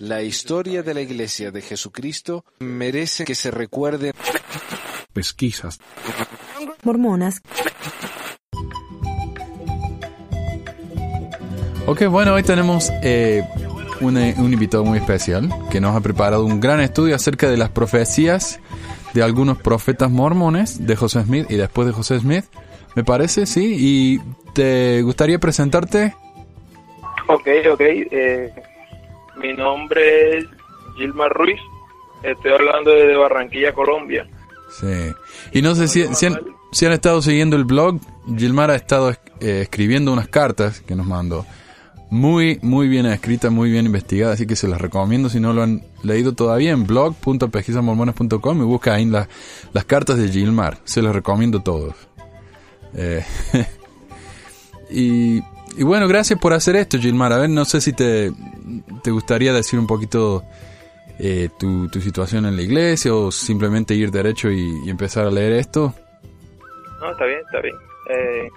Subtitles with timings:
[0.00, 4.12] La historia de la Iglesia de Jesucristo merece que se recuerde.
[5.12, 5.78] Pesquisas.
[6.82, 7.40] Mormonas.
[11.86, 13.42] Ok, bueno, hoy tenemos eh,
[14.00, 17.70] un, un invitado muy especial que nos ha preparado un gran estudio acerca de las
[17.70, 18.60] profecías
[19.14, 22.44] de algunos profetas mormones de José Smith y después de José Smith,
[22.94, 23.74] me parece, sí.
[23.78, 24.20] ¿Y
[24.52, 26.14] te gustaría presentarte?
[27.28, 27.80] Ok, ok.
[27.80, 28.52] Eh,
[29.36, 30.46] mi nombre es
[30.96, 31.60] Gilmar Ruiz.
[32.22, 34.26] Estoy hablando desde Barranquilla, Colombia.
[34.70, 35.12] Sí.
[35.52, 38.00] Y no sé si, si, han, estado siguiendo el blog.
[38.36, 41.46] Gilmar ha estado eh, escribiendo unas cartas que nos mandó.
[42.10, 45.62] Muy, muy bien escritas, muy bien investigadas, así que se las recomiendo si no lo
[45.62, 49.28] han leído todavía en blog.pesquisamormones.com y busca ahí la,
[49.74, 50.78] las cartas de Gilmar.
[50.84, 51.94] Se las recomiendo todos.
[52.94, 53.22] Eh,
[54.90, 55.42] y,
[55.78, 57.32] y, bueno, gracias por hacer esto, Gilmar.
[57.32, 58.32] A ver, no sé si te,
[59.02, 60.42] te gustaría decir un poquito
[61.18, 65.52] eh, tu, tu, situación en la iglesia o simplemente ir derecho y, empezar a leer
[65.52, 65.94] esto.
[67.00, 67.76] No, está bien, está bien.
[68.10, 68.48] Eh,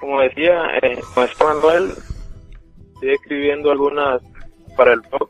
[0.00, 1.92] como decía, eh, con este Manuel,
[2.94, 4.22] estoy escribiendo algunas
[4.76, 5.28] para el blog.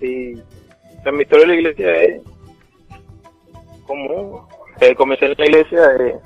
[0.00, 0.34] Y
[1.04, 2.22] la historia de la iglesia es
[3.86, 4.48] como
[4.80, 6.16] eh, comencé en la iglesia de,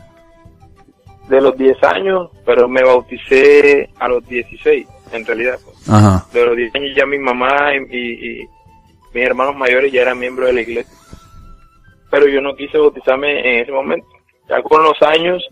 [1.30, 5.58] de, los 10 años, pero me bauticé a los 16, en realidad.
[5.88, 6.26] Ajá.
[6.32, 8.48] De los 10 años ya mi mamá y, y, y
[9.14, 10.94] mis hermanos mayores ya eran miembros de la iglesia.
[12.10, 14.08] Pero yo no quise bautizarme en ese momento.
[14.48, 15.48] Ya con los años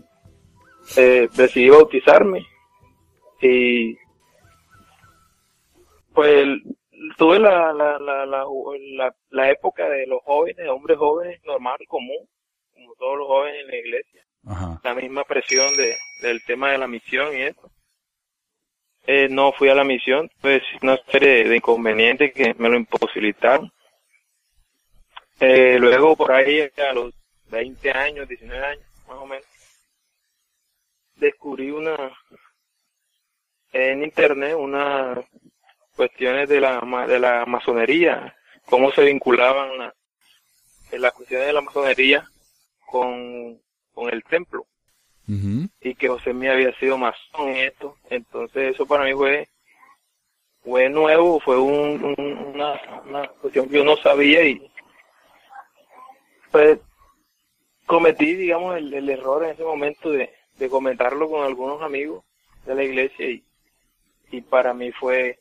[0.97, 2.45] eh, decidí bautizarme
[3.41, 3.95] y
[6.13, 6.45] pues
[7.17, 8.45] tuve la, la, la, la,
[8.97, 12.27] la, la época de los jóvenes, hombres jóvenes, normal, común,
[12.73, 14.18] como todos los jóvenes en la iglesia.
[14.45, 14.79] Ajá.
[14.83, 17.71] La misma presión de, del tema de la misión y eso.
[19.05, 23.71] Eh, no fui a la misión, pues una serie de, inconvenientes que me lo imposibilitaron.
[25.39, 27.13] Eh, luego por ahí a los
[27.49, 29.45] 20 años, 19 años, más o menos,
[31.15, 31.95] descubrí una
[33.71, 35.19] en internet unas
[35.95, 38.35] cuestiones de la de la masonería,
[38.65, 39.95] cómo se vinculaban la,
[40.91, 42.27] las cuestiones de la masonería
[42.85, 43.59] con,
[43.99, 44.65] con el templo.
[45.27, 45.69] Uh -huh.
[45.81, 47.95] Y que José me había sido masón en esto.
[48.09, 49.47] Entonces eso para mí fue
[50.63, 54.69] fue nuevo, fue un, un, una, una cuestión que yo no sabía y
[56.51, 56.79] pues
[57.85, 62.23] cometí, digamos, el, el error en ese momento de, de comentarlo con algunos amigos
[62.65, 63.43] de la iglesia y,
[64.31, 65.39] y para mí fue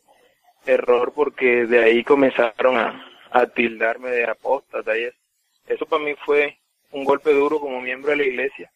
[0.67, 5.19] error porque de ahí comenzaron a, a tildarme de apóstata y eso.
[5.67, 6.59] eso para mí fue
[6.93, 8.73] un golpe duro como miembro de la iglesia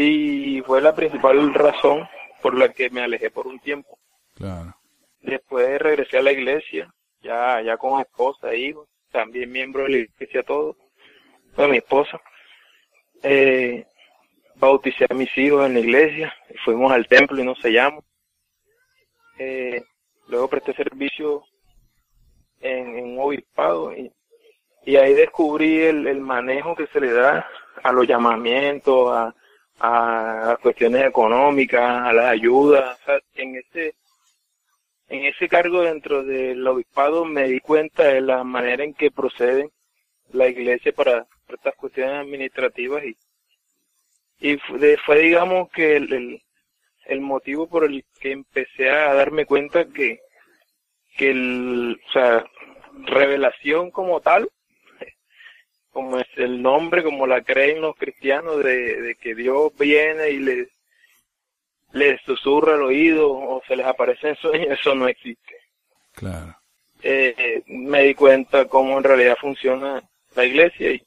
[0.00, 2.08] y fue la principal razón
[2.40, 3.98] por la que me alejé por un tiempo.
[4.36, 4.72] Claro.
[5.20, 6.88] Después regresé a la iglesia,
[7.20, 10.76] ya, ya con esposa hijos, también miembro de la iglesia todo,
[11.52, 12.20] fue mi esposa.
[13.24, 13.84] Eh,
[14.54, 16.32] bauticé a mis hijos en la iglesia,
[16.64, 18.04] fuimos al templo y nos sellamos.
[19.36, 19.82] Eh,
[20.28, 21.42] luego presté servicio
[22.60, 24.12] en, en un obispado y,
[24.88, 27.46] y ahí descubrí el, el, manejo que se le da
[27.82, 29.34] a los llamamientos, a,
[29.80, 32.98] a cuestiones económicas, a las ayudas.
[32.98, 33.94] O sea, en ese
[35.10, 39.68] en ese cargo dentro del obispado me di cuenta de la manera en que procede
[40.32, 43.14] la iglesia para, para estas cuestiones administrativas y
[44.40, 46.42] y fue, fue digamos que el, el,
[47.04, 50.20] el, motivo por el que empecé a darme cuenta que
[51.18, 52.46] que el o sea
[53.04, 54.48] revelación como tal
[55.98, 60.38] como es el nombre como la creen los cristianos de, de que Dios viene y
[60.38, 60.68] les
[61.92, 65.54] les susurra al oído o se les aparece en sueños eso no existe
[66.12, 66.54] claro
[67.02, 70.02] eh, me di cuenta cómo en realidad funciona
[70.34, 71.02] la iglesia y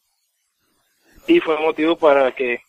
[1.28, 2.62] y fue motivo para que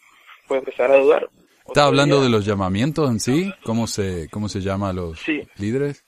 [0.46, 1.28] puede empezar a dudar.
[1.66, 3.52] ¿Está hablando día, de los llamamientos en sí?
[3.64, 6.04] ¿Cómo se, cómo se llama a los sí, líderes?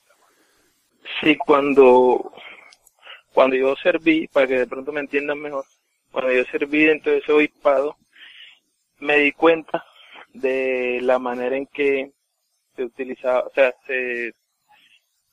[1.20, 2.32] Sí, cuando,
[3.32, 5.64] cuando yo serví, para que de pronto me entiendan mejor,
[6.14, 7.96] cuando yo serví dentro de ese obispado,
[9.00, 9.84] me di cuenta
[10.32, 12.12] de la manera en que
[12.76, 14.32] se utilizaba, o sea, se,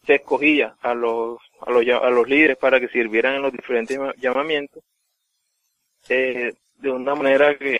[0.07, 4.83] escogía a los, a los, a los líderes para que sirvieran en los diferentes llamamientos,
[6.10, 7.80] eh, de una manera que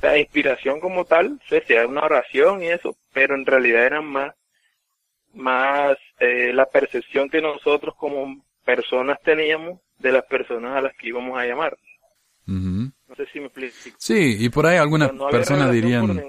[0.00, 4.32] la inspiración como tal, se sea una oración y eso, pero en realidad eran más,
[5.34, 11.08] más eh, la percepción que nosotros como personas teníamos de las personas a las que
[11.08, 11.76] íbamos a llamar.
[12.46, 12.92] Uh -huh.
[13.08, 13.96] No sé si me explico.
[13.98, 16.22] Sí, y por ahí algunas no personas dirían,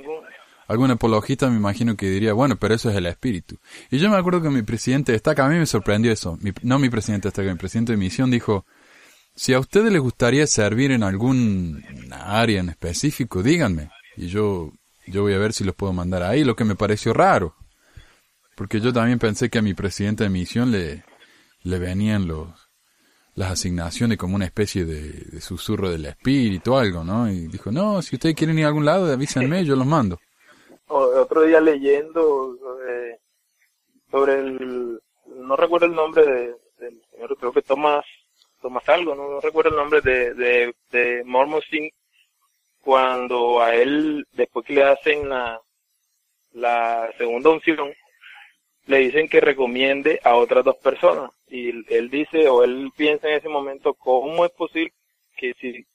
[0.67, 3.57] algún apologista me imagino que diría, bueno, pero eso es el espíritu.
[3.91, 6.51] Y yo me acuerdo que mi presidente de Estaca, a mí me sorprendió eso, mi-
[6.63, 8.65] no mi presidente de Estaca, mi presidente de misión dijo,
[9.35, 13.89] si a ustedes les gustaría servir en algún área en específico, díganme.
[14.15, 14.71] Y yo,
[15.05, 17.55] yo voy a ver si los puedo mandar ahí, lo que me pareció raro.
[18.55, 21.03] Porque yo también pensé que a mi presidente de misión le,
[21.61, 22.49] le venían los,
[23.37, 27.31] las asignaciones como una especie de, susurro del espíritu algo, ¿no?
[27.31, 30.19] Y dijo, no, si ustedes quieren ir a algún lado, avísenme, yo los mando.
[30.87, 33.19] Otro día leyendo sobre,
[34.09, 34.99] sobre el,
[35.35, 38.05] no recuerdo el nombre de, del señor, creo que Tomás,
[38.59, 41.91] Tomás algo, no, No recuerdo el nombre de, de, de Mormon Singh,
[42.81, 45.61] cuando a él, después que le hacen la,
[46.53, 47.93] la segunda unción,
[48.87, 51.36] le dicen que recomiende a otras dos personas.
[51.49, 54.93] Y él- dice, o él piensa en ese momento, ¿cómo es posible
[55.37, 55.85] que si,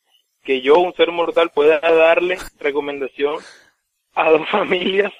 [0.43, 3.37] que yo, un ser mortal, pueda darle recomendación
[4.15, 5.13] a dos familias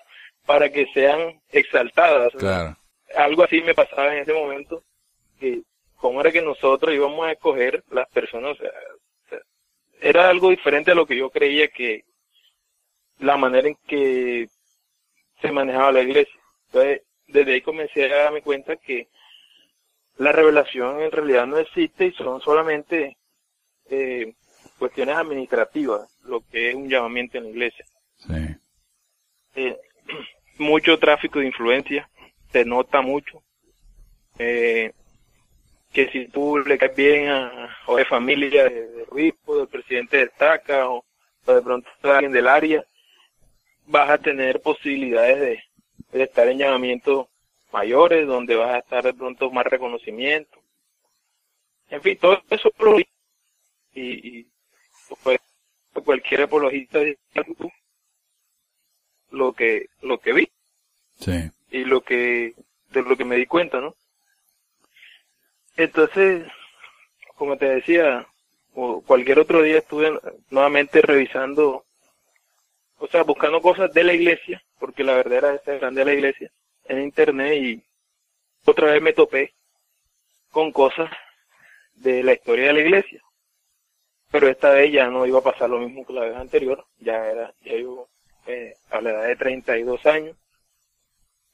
[0.47, 2.33] para que sean exaltadas?
[2.35, 2.77] Claro.
[3.17, 4.83] Algo así me pasaba en ese momento,
[5.39, 5.63] que
[5.97, 8.71] cómo era que nosotros íbamos a escoger las personas, o sea,
[10.01, 12.05] era algo diferente a lo que yo creía que
[13.21, 14.49] la manera en que
[15.41, 16.35] se manejaba la iglesia.
[16.67, 19.07] Entonces, desde ahí comencé a darme cuenta que
[20.19, 23.17] la revelación en realidad no existe y son solamente
[23.91, 24.35] eh,
[24.79, 27.85] cuestiones administrativas, lo que es un llamamiento en la iglesia.
[28.17, 28.57] Sí.
[29.55, 29.79] Eh,
[30.59, 32.09] mucho tráfico de influencia,
[32.51, 33.43] se nota mucho.
[34.39, 34.93] Eh,
[35.93, 40.17] que si tú le caes bien a, o de familia de, de obispo, del presidente
[40.17, 41.05] de estaca o,
[41.45, 42.85] o de pronto alguien del área,
[43.87, 45.63] vas a tener posibilidades de,
[46.13, 47.27] de estar en llamamientos
[47.73, 50.59] mayores, donde vas a estar de pronto más reconocimiento.
[51.91, 52.73] En fin, todo eso
[53.95, 54.47] y, y
[55.23, 55.39] pues,
[56.05, 57.19] cualquier apologista de
[59.31, 60.49] lo que lo que vi
[61.19, 61.51] Sí.
[61.71, 62.55] y lo que
[62.91, 63.95] de lo que me di cuenta, ¿no?
[65.77, 66.47] Entonces,
[67.37, 68.27] como te decía,
[68.75, 70.19] o cualquier otro día estuve
[70.51, 71.85] nuevamente revisando,
[72.99, 76.15] o sea, buscando cosas de la iglesia, porque la verdad era esa grande de la
[76.15, 76.51] iglesia,
[76.85, 77.83] en internet y
[78.65, 79.53] otra vez me topé
[80.51, 81.11] con cosas
[81.95, 83.23] de la historia de la iglesia.
[84.31, 87.27] Pero esta vez ya no iba a pasar lo mismo que la vez anterior, ya
[87.31, 88.09] era, ya yo
[88.47, 90.37] eh, a la edad de 32 años,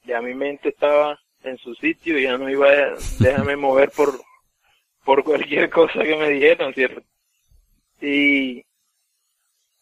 [0.05, 4.19] ya mi mente estaba en su sitio y ya no iba a dejarme mover por,
[5.03, 7.01] por cualquier cosa que me dijeran, ¿cierto?
[8.01, 8.63] Y,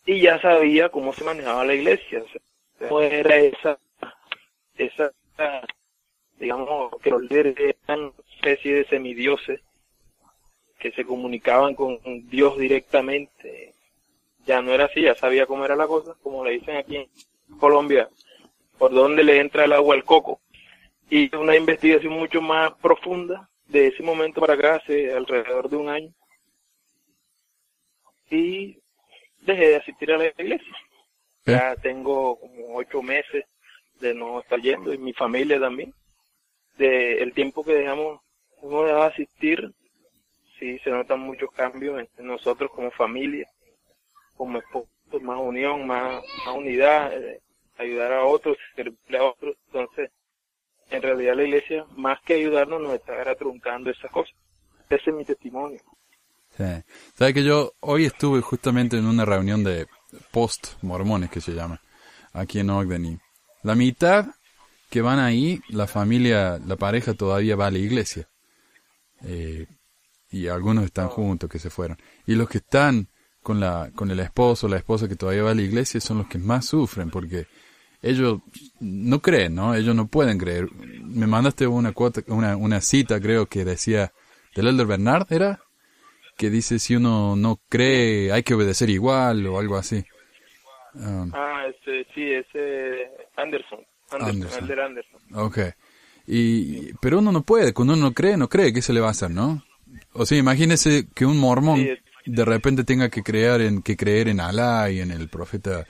[0.06, 2.24] y ya sabía cómo se manejaba la iglesia,
[2.80, 3.78] o cómo era esa,
[4.76, 5.12] esa,
[6.40, 9.62] digamos, que los líderes eran una especie de semidioses
[10.80, 12.00] que se comunicaban con
[12.30, 13.74] Dios directamente.
[14.46, 17.10] Ya no era así, ya sabía cómo era la cosa, como le dicen aquí en
[17.60, 18.10] Colombia,
[18.78, 20.40] por dónde le entra el agua al coco.
[21.10, 25.90] Y una investigación mucho más profunda de ese momento para acá, hace alrededor de un
[25.90, 26.14] año.
[28.30, 28.78] Y
[29.42, 30.76] dejé de asistir a la iglesia.
[31.46, 31.52] ¿Eh?
[31.52, 33.46] Ya tengo como ocho meses
[34.00, 35.94] de no estar yendo y mi familia también.
[36.78, 38.22] De el tiempo que dejamos,
[38.62, 39.72] hemos de asistir,
[40.60, 43.48] sí se notan muchos cambios en, en nosotros como familia,
[44.36, 44.90] como esposos,
[45.22, 46.24] más unión, más,
[46.56, 47.42] unidad, eh,
[47.78, 49.56] ayudar a otros, servirle a otros.
[49.68, 50.12] Entonces,
[50.90, 54.36] en realidad la iglesia, más que ayudarnos, nos está truncando esas cosas.
[54.90, 55.80] Ese es mi testimonio.
[56.56, 56.64] Sí.
[57.14, 59.88] Sabes que yo hoy estuve justamente en una reunión de
[60.32, 61.82] post-mormones que se llama,
[62.34, 63.20] aquí en Ogden.
[63.68, 64.28] La mitad
[64.90, 68.30] que van ahí, la familia, la pareja todavía va a la iglesia.
[69.26, 69.66] Eh,
[70.32, 71.98] y algunos están juntos que se fueron.
[72.26, 73.10] Y los que están
[73.44, 76.28] con la con el esposo, la esposa que todavía va a la iglesia son los
[76.28, 77.48] que más sufren porque
[78.02, 78.40] ellos
[78.80, 79.76] no creen, ¿no?
[79.76, 80.70] Ellos no pueden creer.
[81.04, 84.14] Me mandaste una cuota, una, cita, creo que decía
[84.56, 85.60] del Elder Bernard, ¿era?
[86.38, 90.06] Que dice si uno no cree hay que obedecer igual o algo así.
[90.94, 93.80] Um, Ah, ese, sí, ese Anderson.
[94.12, 94.64] Anderson, Anderson.
[94.64, 95.20] Elder Anderson.
[95.34, 95.60] Ok.
[96.28, 99.08] Y, pero uno no puede, cuando uno no cree, no cree, ¿qué se le va
[99.08, 99.64] a hacer, no?
[100.14, 101.90] O sea, imagínese que un mormón Sí,
[102.26, 105.86] de repente tenga que creer en, que creer en Alá y en el profeta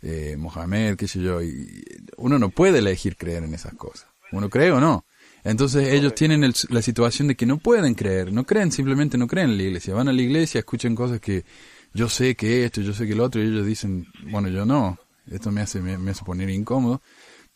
[0.00, 1.82] eh, Mohamed, qué sé yo, y
[2.16, 4.08] uno no puede elegir creer en esas cosas.
[4.32, 5.04] Uno cree o no.
[5.44, 9.26] Entonces ellos tienen el- la situación de que no pueden creer, no creen, simplemente no
[9.26, 9.94] creen en la iglesia.
[9.94, 11.44] Van a la iglesia, escuchan cosas que
[11.92, 14.98] yo sé que esto, yo sé que lo otro, y ellos dicen, bueno, yo no,
[15.30, 17.02] esto me hace, me, me hace poner incómodo.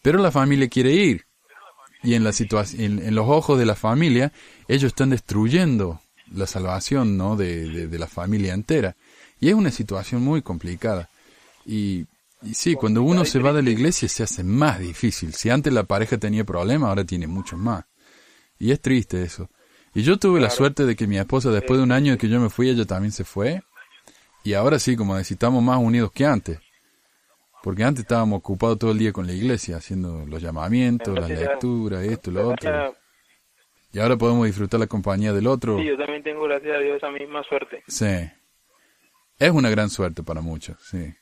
[0.03, 1.27] Pero la familia quiere ir.
[2.03, 4.33] Y en la situación, en, en los ojos de la familia,
[4.69, 6.01] ellos están destruyendo
[6.33, 7.37] la salvación, ¿no?
[7.37, 8.97] De, de, de la familia entera.
[9.41, 11.09] Y es una situación muy complicada.
[11.65, 12.07] Y
[12.45, 15.33] Y sí, cuando uno se va de la iglesia se hace más difícil.
[15.33, 17.85] Si antes la pareja tenía problemas, ahora tiene muchos más.
[18.59, 19.49] Y es triste eso.
[19.95, 22.29] Y yo tuve la suerte de que mi esposa, después de un año de que
[22.29, 23.63] yo me fui, ella también se fue.
[24.43, 26.59] Y ahora sí, como necesitamos más unidos que antes.
[27.63, 32.05] Porque antes estábamos ocupados todo el día con la iglesia, haciendo los llamamientos, las lecturas,
[32.05, 32.95] esto, lo otro.
[33.93, 35.79] Y ahora podemos disfrutar la compañía del otro.
[35.79, 37.85] Sí, yo también tengo, gracias a Dios, esa misma suerte.
[37.87, 38.31] Sí.
[39.39, 41.15] Es una gran suerte para muchos, sí.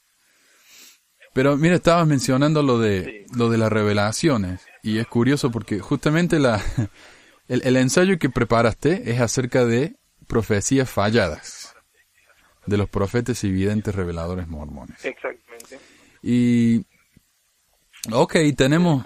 [1.33, 4.67] Pero mira, estabas mencionando lo de, lo de las revelaciones.
[4.83, 6.63] Y es curioso porque justamente la,
[7.49, 11.75] el, el ensayo que preparaste es acerca de profecías falladas.
[12.67, 15.05] De los profetas y videntes reveladores mormones.
[15.05, 15.40] Exactamente.
[16.23, 16.85] Y,
[18.13, 19.05] ok, tenemos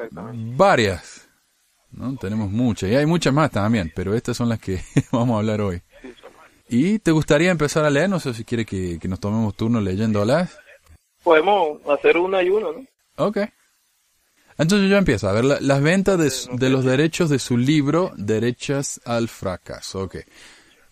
[0.56, 1.28] varias,
[1.90, 2.16] ¿no?
[2.16, 4.80] Tenemos muchas, y hay muchas más también, pero estas son las que
[5.12, 5.80] vamos a hablar hoy.
[6.68, 8.08] ¿Y te gustaría empezar a leer?
[8.08, 10.58] No sé si quiere que, que nos tomemos turno leyéndolas.
[11.22, 12.84] Podemos hacer una y una, ¿no?
[13.16, 13.38] Ok.
[14.56, 15.28] Entonces yo empiezo.
[15.28, 19.28] A ver, la- las ventas de, su- de los derechos de su libro, Derechas al
[19.28, 20.02] fracaso.
[20.04, 20.16] Ok.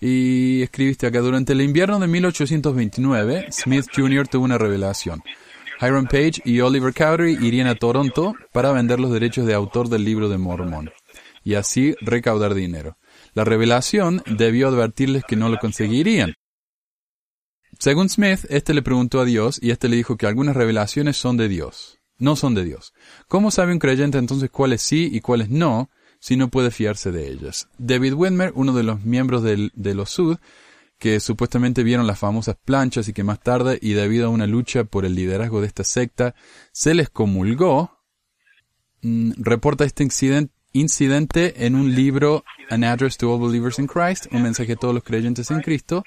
[0.00, 4.26] Y escribiste acá, durante el invierno de 1829, Smith Jr.
[4.28, 5.22] tuvo una revelación.
[5.80, 10.04] Hiram Page y Oliver Cowdery irían a Toronto para vender los derechos de autor del
[10.04, 10.90] libro de Mormón
[11.44, 12.96] y así recaudar dinero.
[13.34, 16.34] La revelación debió advertirles que no lo conseguirían.
[17.78, 21.36] Según Smith, este le preguntó a Dios y este le dijo que algunas revelaciones son
[21.36, 22.92] de Dios, no son de Dios.
[23.26, 27.28] ¿Cómo sabe un creyente entonces cuáles sí y cuáles no si no puede fiarse de
[27.28, 27.68] ellas?
[27.78, 30.36] David Widmer, uno de los miembros del- de los Sud,
[31.02, 34.84] que supuestamente vieron las famosas planchas y que más tarde, y debido a una lucha
[34.84, 36.36] por el liderazgo de esta secta,
[36.70, 37.98] se les comulgó,
[39.00, 44.26] mm, reporta este inciden- incidente en un libro, An Address to All Believers in Christ,
[44.30, 46.04] un mensaje a todos los creyentes en Cristo.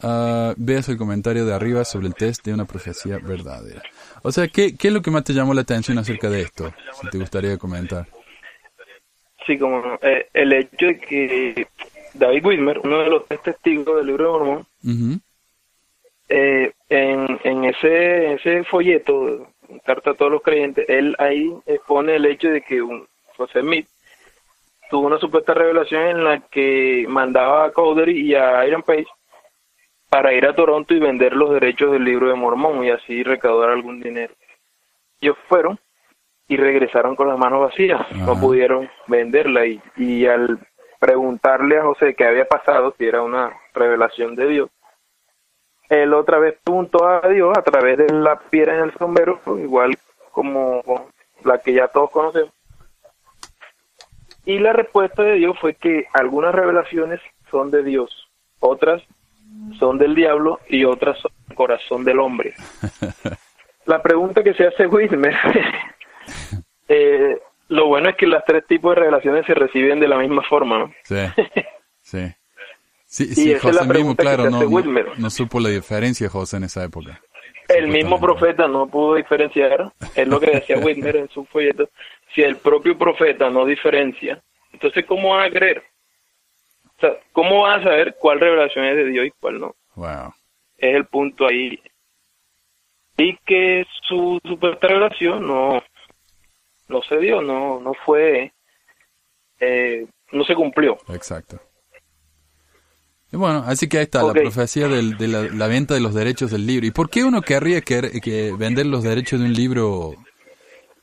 [0.00, 3.82] Ah, veas el comentario de arriba sobre el test de una profecía verdadera.
[4.22, 6.72] O sea, ¿qué, ¿qué es lo que más te llamó la atención acerca de esto?
[6.98, 8.06] Si te gustaría comentar.
[9.46, 9.82] Sí, como.
[10.00, 11.66] Eh, el hecho de que
[12.18, 14.66] David Whitmer, uno de los tres testigos del libro de Mormón,
[16.28, 19.48] eh, en, en ese, ese folleto,
[19.84, 23.06] carta a todos los creyentes, él ahí expone el hecho de que un,
[23.36, 23.86] José Smith
[24.90, 29.06] tuvo una supuesta revelación en la que mandaba a Cowdery y a Iron Page
[30.08, 33.70] para ir a Toronto y vender los derechos del libro de Mormón y así recaudar
[33.70, 34.34] algún dinero.
[35.20, 35.78] Ellos fueron
[36.48, 40.58] y regresaron con las manos vacías, no pudieron venderla y, y al
[40.98, 44.70] preguntarle a José qué había pasado, si era una revelación de Dios,
[45.88, 49.96] él otra vez preguntó a Dios a través de la piedra en el sombrero, igual
[50.32, 50.82] como
[51.44, 52.52] la que ya todos conocemos.
[54.44, 58.28] Y la respuesta de Dios fue que algunas revelaciones son de Dios,
[58.60, 59.02] otras
[59.78, 62.54] son del diablo y otras son del corazón del hombre.
[63.86, 65.34] La pregunta que se hace Whitmer,
[66.88, 70.42] eh, lo bueno es que las tres tipos de revelaciones se reciben de la misma
[70.42, 70.94] forma, ¿no?
[71.04, 71.16] Sí,
[72.02, 72.34] sí.
[73.06, 74.60] Sí, es José mismo, claro, no,
[75.16, 77.18] no, supo la diferencia José en esa época.
[77.66, 81.88] El mismo profeta no pudo diferenciar, es lo que decía Whitmer en su folleto,
[82.34, 85.82] si el propio profeta no diferencia, entonces ¿cómo van a creer?
[86.98, 89.74] O sea, ¿cómo van a saber cuál revelación es de Dios y cuál no?
[89.94, 90.34] Wow.
[90.76, 91.80] Es el punto ahí.
[93.16, 95.82] Y que su supuesta revelación no,
[96.88, 98.52] no se dio, no, no fue,
[99.60, 100.98] eh, no se cumplió.
[101.08, 101.60] Exacto.
[103.30, 106.14] Y bueno, así que ahí está la profecía del- de la, la venta de los
[106.14, 106.86] derechos del libro.
[106.86, 110.14] ¿Y por qué uno querría que, que vender los derechos de un libro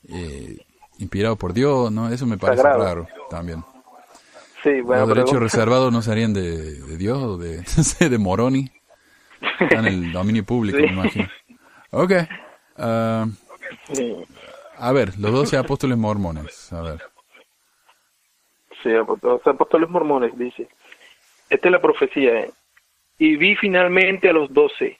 [0.08, 0.56] eh,
[0.98, 1.92] inspirado por Dios?
[1.92, 2.84] no Eso me parece Sagrado.
[2.84, 3.62] raro también.
[4.64, 7.62] Sí, bueno, los derechos pero- reservados no serían de, de Dios o de,
[8.10, 8.72] de Moroni.
[9.60, 10.84] Están en el dominio público, Sí.
[10.84, 11.28] me imagino.
[11.92, 12.12] Ok.
[12.78, 13.26] ah,
[13.92, 14.16] Sí.
[14.78, 16.72] A ver, los doce apóstoles mormones.
[16.72, 17.02] A ver.
[18.82, 20.68] Sí, los apóstoles mormones, dice.
[21.50, 22.40] Esta es la profecía.
[22.40, 22.50] ¿eh?
[23.18, 24.98] Y vi finalmente a los doce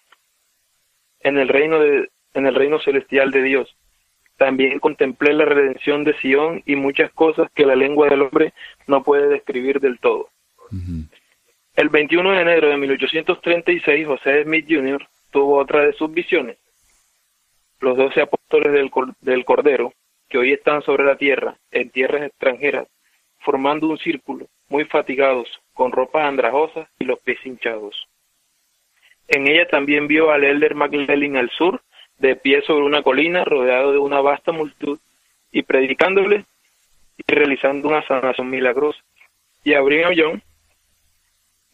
[1.21, 3.77] en el reino de, en el reino celestial de Dios.
[4.37, 8.53] También contemplé la redención de Sión y muchas cosas que la lengua del hombre
[8.87, 10.29] no puede describir del todo.
[11.75, 15.07] El 21 de enero de 1836, José Smith Jr.
[15.31, 16.59] tuvo otra de sus visiones.
[17.81, 18.91] Los doce apóstoles del,
[19.21, 19.93] del Cordero,
[20.29, 22.89] que hoy están sobre la tierra, en tierras extranjeras,
[23.41, 28.09] formando un círculo, muy fatigados, con ropas andrajosas y los pies hinchados.
[29.29, 31.83] En ella también vio al elder McLellan al sur,
[32.19, 34.99] de pie sobre una colina, rodeado de una vasta multitud,
[35.53, 36.45] y predicándole
[37.19, 39.01] y realizando una sanación milagrosa.
[39.65, 40.41] Y a Brigham Young,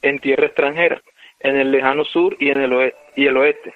[0.03, 1.01] en tierra extranjera,
[1.41, 3.75] en el lejano sur y en el y el oeste,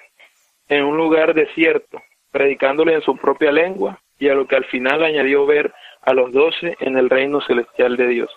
[0.69, 5.03] en un lugar desierto, predicándole en su propia lengua y a lo que al final
[5.03, 8.31] añadió ver a los doce en el reino celestial de Dios.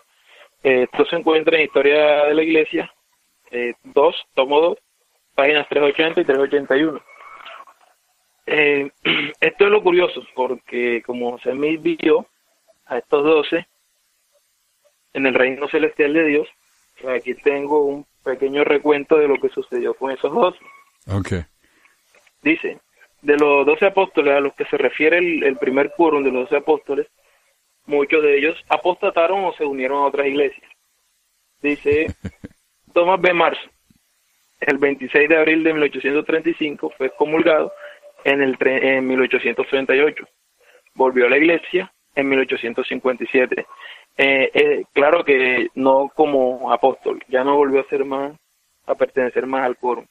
[0.63, 2.93] Eh, esto se encuentra en Historia de la Iglesia
[3.83, 4.79] 2, tomo 2,
[5.35, 7.03] páginas 380 y 381.
[8.47, 8.91] Eh,
[9.41, 12.27] esto es lo curioso, porque como se me vio
[12.87, 13.67] a estos doce
[15.13, 16.49] en el reino celestial de Dios,
[17.09, 20.59] aquí tengo un pequeño recuento de lo que sucedió con esos doce.
[21.07, 21.45] Okay.
[22.43, 22.79] Dice,
[23.23, 26.57] de los doce apóstoles a los que se refiere el, primer quórum de los doce
[26.57, 27.07] apóstoles,
[27.87, 30.71] muchos de ellos apostataron o se unieron a otras iglesias.
[31.63, 32.07] Dice
[32.95, 33.33] Thomas B.
[33.35, 33.59] Mars,
[34.61, 37.73] el 26 de abril de 1835 fue comulgado
[38.25, 40.25] en, el en 1838.
[40.95, 43.67] Volvió a la iglesia en 1857.
[44.17, 48.37] Eh, eh, claro que no como apóstol, ya no volvió a ser más,
[48.87, 50.07] a pertenecer más al quórum.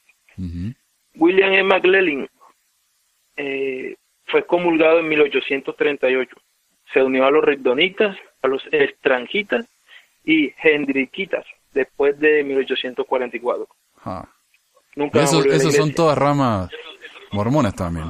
[1.16, 1.62] William E.
[1.62, 2.28] McLellan
[3.40, 6.36] eh, fue comulgado en 1838.
[6.92, 9.66] Se unió a los rigdonitas, a los estranjitas
[10.24, 13.66] y hendriquitas después de 1844.
[14.96, 16.70] Nunca esos, son todas ramas
[17.32, 18.06] mormonas también.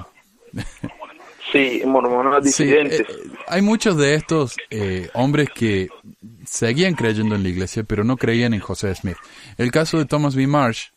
[1.53, 3.01] Sí, mormonas disidentes.
[3.01, 3.05] Eh,
[3.49, 5.89] hay muchos de estos eh, hombres que
[6.45, 9.17] seguían creyendo en la iglesia, pero no creían en José Smith.
[9.59, 10.47] El caso de Thomas B.
[10.47, 10.91] Marsh,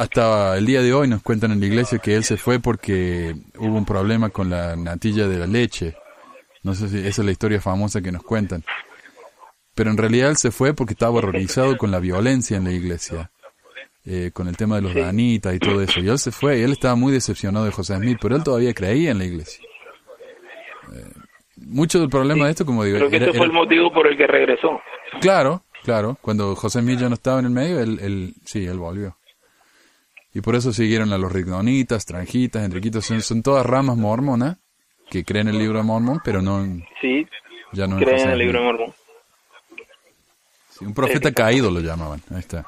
[0.00, 3.34] hasta el día de hoy nos cuentan en la iglesia que él se fue porque
[3.58, 5.94] hubo un problema con la natilla de la leche.
[6.62, 8.64] No sé si esa es la historia famosa que nos cuentan.
[9.74, 13.30] Pero en realidad él se fue porque estaba horrorizado con la violencia en la iglesia.
[14.06, 16.00] Eh, con el tema de los danitas y todo eso.
[16.00, 18.72] Y él se fue y él estaba muy decepcionado de José Smith, pero él todavía
[18.72, 19.62] creía en la iglesia.
[20.94, 21.12] Eh,
[21.56, 22.96] mucho del problema de esto, como digo...
[22.96, 24.80] Creo que ese fue el motivo por el que regresó.
[25.20, 26.16] Claro, claro.
[26.22, 29.19] Cuando José Smith ya no estaba en el medio, él, él sí, él volvió.
[30.32, 34.58] Y por eso siguieron a los rigdonitas, tranjitas, enriquitos, son, todas ramas mormonas
[35.10, 36.64] que creen en el libro de Mormón, pero no
[37.00, 37.26] sí,
[37.72, 38.94] ya no creen en el libro de Mormón.
[40.68, 42.64] Sí, un profeta caído lo llamaban, ahí está.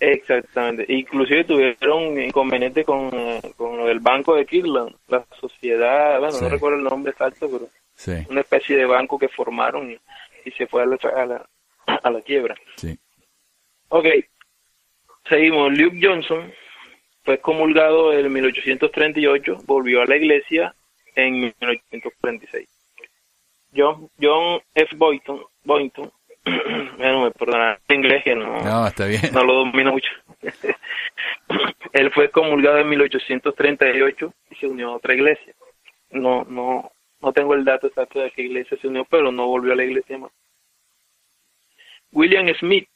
[0.00, 0.86] Exactamente.
[0.88, 3.10] Inclusive tuvieron inconveniente con,
[3.56, 7.68] con lo del banco de Kirtland, la sociedad, bueno, no recuerdo el nombre exacto, pero
[8.28, 11.48] una especie de banco que formaron y, se fue a la,
[11.86, 12.54] a la, quiebra.
[12.76, 12.96] Sí.
[13.88, 14.06] Ok,
[15.28, 15.76] seguimos.
[15.76, 16.52] Luke Johnson
[17.24, 20.74] fue comulgado en 1838, volvió a la iglesia
[21.14, 22.68] en 1846.
[23.76, 24.96] John, John F.
[24.96, 26.10] Boynton, Boynton
[26.98, 27.32] bueno,
[27.88, 30.10] me inglés que no, no, lo domino mucho.
[31.92, 35.54] Él fue comulgado en 1838 y se unió a otra iglesia.
[36.10, 39.72] No, no, no tengo el dato exacto de qué iglesia se unió, pero no volvió
[39.72, 40.30] a la iglesia más.
[42.12, 42.88] William Smith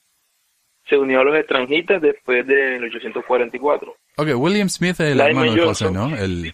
[0.90, 3.96] se unió a los extranjitas después de 1844.
[4.16, 6.14] Ok, William Smith es el hermano de José, ¿no?
[6.14, 6.52] El,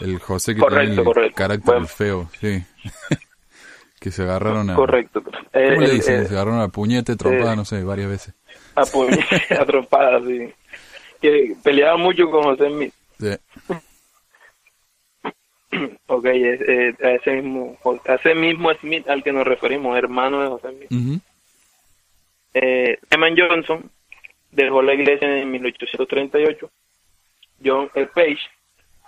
[0.00, 2.62] el José que tiene el carácter feo, sí.
[4.00, 4.74] Que se agarraron a...
[4.74, 5.22] Correcto.
[5.22, 6.26] ¿Cómo le dicen?
[6.26, 8.34] se agarraron a puñete, trompada, no sé, varias veces.
[8.74, 10.52] A puñete, a trompada, sí.
[11.22, 12.92] Que peleaba mucho con José Smith.
[13.18, 13.30] Sí.
[16.06, 20.48] ok, eh, a, ese mismo, a ese mismo Smith al que nos referimos, hermano de
[20.48, 21.22] José Smith.
[22.54, 23.90] Eh, Eman Johnson
[24.50, 26.70] dejó la iglesia en 1838.
[27.64, 28.06] John E.
[28.06, 28.40] Page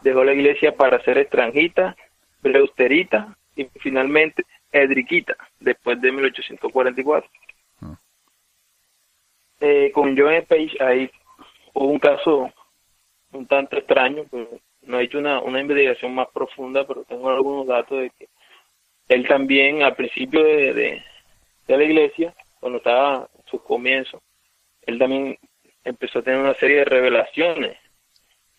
[0.03, 1.97] dejó la iglesia para ser extranjita,
[2.43, 7.31] breusterita y finalmente Edriquita, después de 1844.
[7.83, 7.99] Ah.
[9.61, 11.11] Eh, con John Page ahí
[11.73, 12.53] hubo un caso
[13.33, 14.49] un tanto extraño, pero
[14.83, 18.29] no he hecho una, una investigación más profunda, pero tengo algunos datos de que
[19.09, 21.03] él también al principio de,
[21.67, 24.23] de, la iglesia, cuando estaba en su comienzo,
[24.83, 25.39] él también
[25.85, 27.77] empezó a tener una serie de revelaciones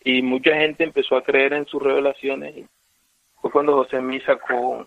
[0.02, 2.66] y mucha gente empezó a creer en sus revelaciones y
[3.40, 4.86] fue cuando José Mí sacó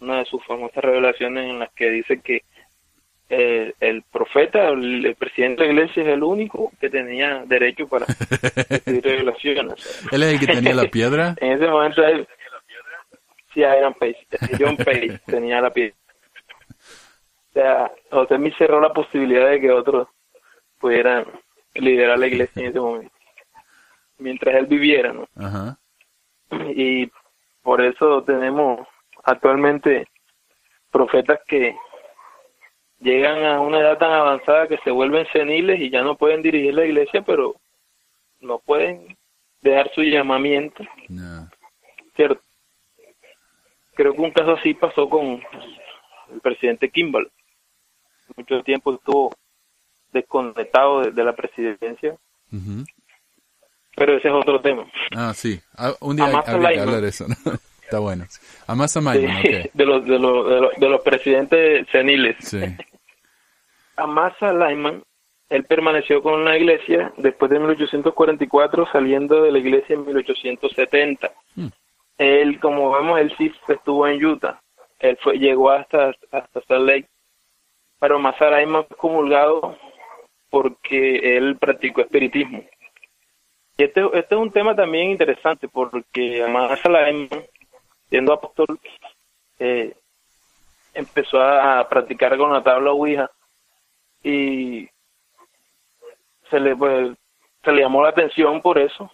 [0.00, 2.42] una de sus famosas revelaciones en las que dice que
[3.28, 8.04] eh, el profeta, el, presidente de la iglesia es el único que tenía derecho para
[8.04, 10.04] decir revelaciones.
[10.12, 11.34] ¿Él es el que tenía la piedra?
[11.40, 12.28] en ese momento él,
[13.54, 14.26] sí, Iron Page,
[14.58, 15.96] John Page tenía la piedra.
[17.52, 20.08] O sea, José me cerró la posibilidad de que otros
[20.78, 21.26] pudieran
[21.74, 23.14] liderar la iglesia en ese momento.
[24.18, 25.26] Mientras él viviera, ¿no?
[25.36, 25.76] Ajá.
[26.74, 27.10] Y
[27.62, 28.88] por eso tenemos
[29.24, 30.08] actualmente
[30.90, 31.76] profetas que
[33.00, 36.72] llegan a una edad tan avanzada que se vuelven seniles y ya no pueden dirigir
[36.72, 37.56] la iglesia, pero
[38.40, 39.16] no pueden
[39.60, 40.84] dejar su llamamiento.
[42.16, 42.40] ¿Cierto?
[43.94, 45.42] Creo que un caso así pasó con
[46.32, 47.30] el presidente Kimball.
[48.36, 49.34] Mucho tiempo estuvo
[50.12, 52.16] desconectado de, la presidencia.
[53.96, 54.84] pero ese es otro tema.
[55.14, 55.60] Ah, sí.
[55.76, 57.26] Ah, un día Amasa habría que hablar de eso.
[57.28, 57.34] ¿no?
[57.82, 58.24] Está bueno.
[58.66, 59.70] Amasa Lyman, ok.
[59.74, 62.36] de, los, de, los, de, los, de los presidentes seniles.
[62.40, 62.60] Sí.
[63.96, 65.02] Amasa Lyman,
[65.50, 71.30] él permaneció con la iglesia después de 1844, saliendo de la iglesia en 1870.
[71.54, 71.66] Hmm.
[72.16, 74.60] Él, como vemos, él sí estuvo en Utah.
[74.98, 77.08] Él fue, llegó hasta, hasta Salt Lake.
[78.02, 79.78] Pero Amasa Lyman fue comulgado
[80.50, 82.64] porque él practicó espiritismo.
[83.78, 87.28] Y este, este es un tema también interesante porque Lyman,
[88.08, 88.80] siendo apóstol,
[89.60, 89.94] eh,
[90.94, 93.30] empezó a practicar con la tabla Ouija
[94.24, 94.88] y
[96.50, 97.16] se le pues,
[97.62, 99.10] se le llamó la atención por eso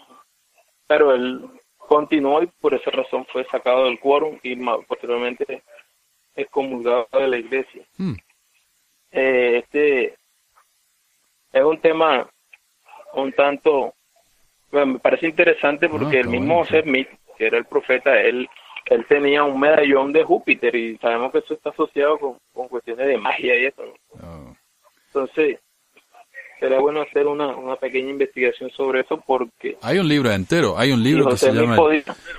[0.87, 5.63] pero él continuó y por esa razón fue sacado del quórum y posteriormente
[6.35, 8.15] excomulgado de la iglesia Hmm.
[9.13, 10.15] Eh, este
[11.53, 12.29] es un tema
[13.15, 13.95] un tanto
[14.71, 18.49] bueno, me parece interesante porque Ah, el está mismo Smith que era el profeta él
[18.91, 23.07] él tenía un medallón de Júpiter y sabemos que eso está asociado con, con cuestiones
[23.07, 23.83] de magia y eso.
[24.23, 24.55] Oh,
[25.09, 25.59] entonces,
[26.59, 30.79] sería bueno hacer una, una pequeña investigación sobre eso porque Hay un libro entero.
[30.79, 31.77] Hay un libro que se llama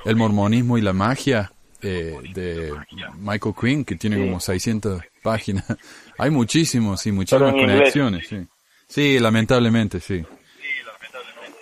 [0.05, 1.51] El mormonismo y la magia
[1.81, 2.73] eh, de
[3.17, 4.23] Michael Quinn, que tiene Sí.
[4.23, 5.65] como 600 páginas.
[6.17, 8.27] Hay muchísimos y muchísimas conexiones.
[8.27, 8.45] Sí.
[8.87, 10.23] sí, lamentablemente, sí.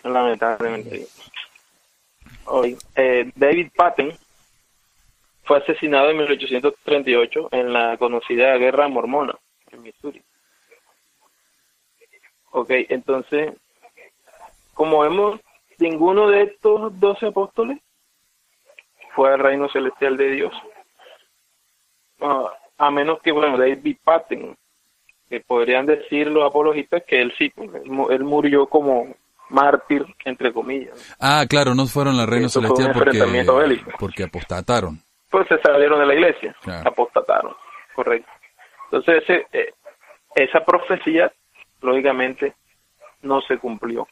[0.03, 1.07] lamentablemente.
[2.45, 4.13] Hoy, eh, David Patton
[5.43, 9.35] fue asesinado en 1838 en la conocida Guerra Mormona
[9.71, 10.21] en Missouri.
[12.51, 13.53] Ok, entonces,
[14.73, 15.39] como vemos,
[15.79, 17.79] ninguno de estos doce apóstoles
[19.17, 20.53] fue al reino celestial de Dios.
[22.77, 24.55] A menos que, bueno, David Patton,
[25.27, 29.15] que podrían decir los apologistas que él sí, pues, él, mu- él murió como
[29.49, 31.15] mártir, entre comillas.
[31.19, 33.19] Ah, claro, no fueron al reino un celestial porque,
[33.99, 34.99] porque apostataron.
[35.31, 36.87] Pues se salieron de la iglesia, Claro.
[36.91, 37.55] apostataron,
[37.95, 38.29] correcto.
[38.91, 39.73] Entonces, ese, eh,
[40.35, 41.31] esa profecía,
[41.81, 42.53] lógicamente,
[43.23, 44.07] no se cumplió.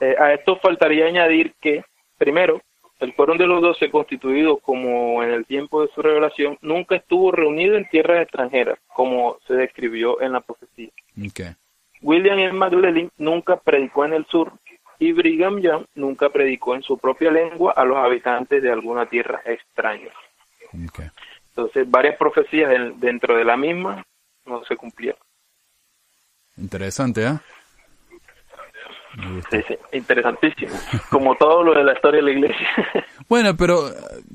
[0.00, 1.84] Eh, a esto faltaría añadir que,
[2.16, 2.62] primero,
[3.00, 7.30] el quórum de los doce constituido como en el tiempo de su revelación nunca estuvo
[7.30, 10.90] reunido en tierras extranjeras, como se describió en la profecía.
[11.28, 11.54] Okay.
[12.02, 12.52] William M.
[12.52, 14.52] McLellan nunca predicó en el sur
[14.98, 19.42] y Brigham Young nunca predicó en su propia lengua a los habitantes de alguna tierra
[19.44, 20.10] extraña.
[20.88, 21.08] Okay.
[21.50, 24.04] Entonces, varias profecías dentro de la misma
[24.44, 25.20] no se cumplieron.
[26.56, 27.38] Interesante, ¿eh?
[29.50, 30.72] Sí, sí, interesantísimo.
[31.10, 32.68] Como todo lo de la historia de la iglesia.
[33.28, 33.92] Bueno, pero eh,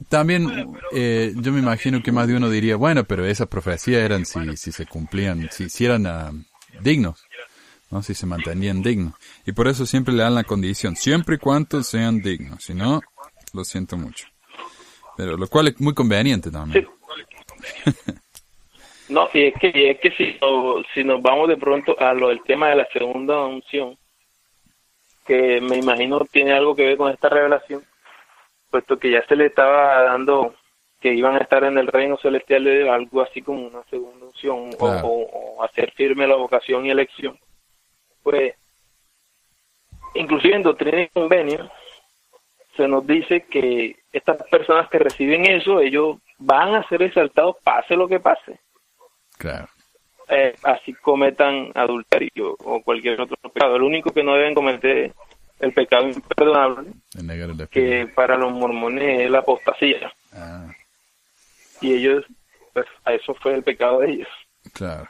[0.09, 4.25] también eh, yo me imagino que más de uno diría, bueno, pero esas profecías eran
[4.25, 6.31] si, si se cumplían, si, si eran ah,
[6.81, 7.25] dignos,
[7.89, 8.01] ¿no?
[8.01, 9.13] Si se mantenían dignos.
[9.45, 12.65] Y por eso siempre le dan la condición, siempre y cuando sean dignos.
[12.65, 12.99] Si no,
[13.53, 14.27] lo siento mucho.
[15.15, 16.89] Pero lo cual es muy conveniente también.
[19.07, 20.37] No, y es que, y es que si,
[20.93, 23.97] si nos vamos de pronto a lo del tema de la segunda unción,
[25.31, 27.81] que me imagino tiene algo que ver con esta revelación,
[28.69, 30.53] puesto que ya se le estaba dando
[30.99, 34.71] que iban a estar en el reino celestial de algo así como una segunda unción,
[34.73, 35.07] o- Claro.
[35.07, 37.39] o, o hacer firme la vocación y elección.
[38.23, 38.55] Pues,
[40.15, 41.71] inclusive en Doctrina y Convenio,
[42.75, 47.95] se nos dice que estas personas que reciben eso, ellos van a ser exaltados pase
[47.95, 48.59] lo que pase
[49.37, 49.67] Claro.
[50.31, 53.75] Eh, así cometan adulterio o cualquier otro pecado.
[53.75, 55.13] El único que no deben cometer
[55.59, 60.11] el pecado imperdonable, El que para los mormones es la apostasía.
[60.33, 60.71] Ah,
[61.81, 62.25] Y ellos,
[62.73, 64.27] pues a eso fue el pecado de ellos.
[64.73, 65.07] claro.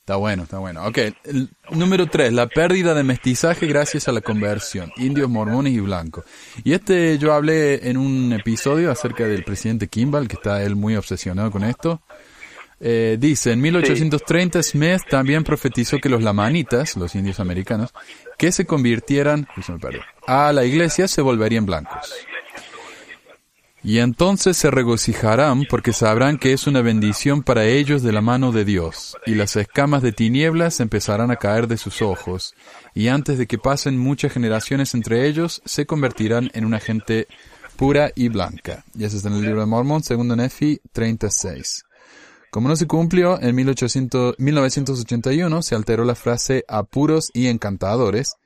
[0.00, 0.84] Está bueno, está bueno.
[0.86, 5.80] Ok, el número tres, la pérdida de mestizaje gracias a la conversión, indios, mormones y
[5.80, 6.26] blancos.
[6.62, 10.94] Y este yo hablé en un episodio acerca del presidente Kimball, que está él muy
[10.96, 12.02] obsesionado con esto.
[12.86, 17.94] Eh, dice, en 1830 Smith también profetizó que los lamanitas, los indios americanos,
[18.36, 19.48] que se convirtieran
[20.26, 22.12] a la iglesia se volverían blancos.
[23.82, 28.52] Y entonces se regocijarán porque sabrán que es una bendición para ellos de la mano
[28.52, 32.54] de Dios, y las escamas de tinieblas empezarán a caer de sus ojos,
[32.94, 37.28] y antes de que pasen muchas generaciones entre ellos, se convertirán en una gente
[37.76, 38.84] pura y blanca.
[38.94, 41.84] Y eso está en el libro de Mormon, segundo Nefi 36.
[42.54, 48.36] Como no se cumplió, en 1800 1981 se alteró la frase a puros y encantadores,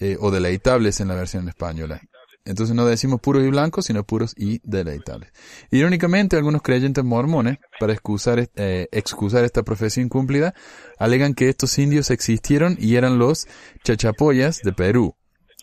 [0.00, 2.00] eh, o deleitables en la versión española.
[2.46, 5.32] Entonces no decimos puros y blancos, sino puros y deleitables.
[5.70, 10.54] Irónicamente, algunos creyentes mormones, para excusar, eh, excusar esta profecía incumplida,
[10.98, 13.48] alegan que estos indios existieron y eran los
[13.84, 15.14] chachapoyas de Perú,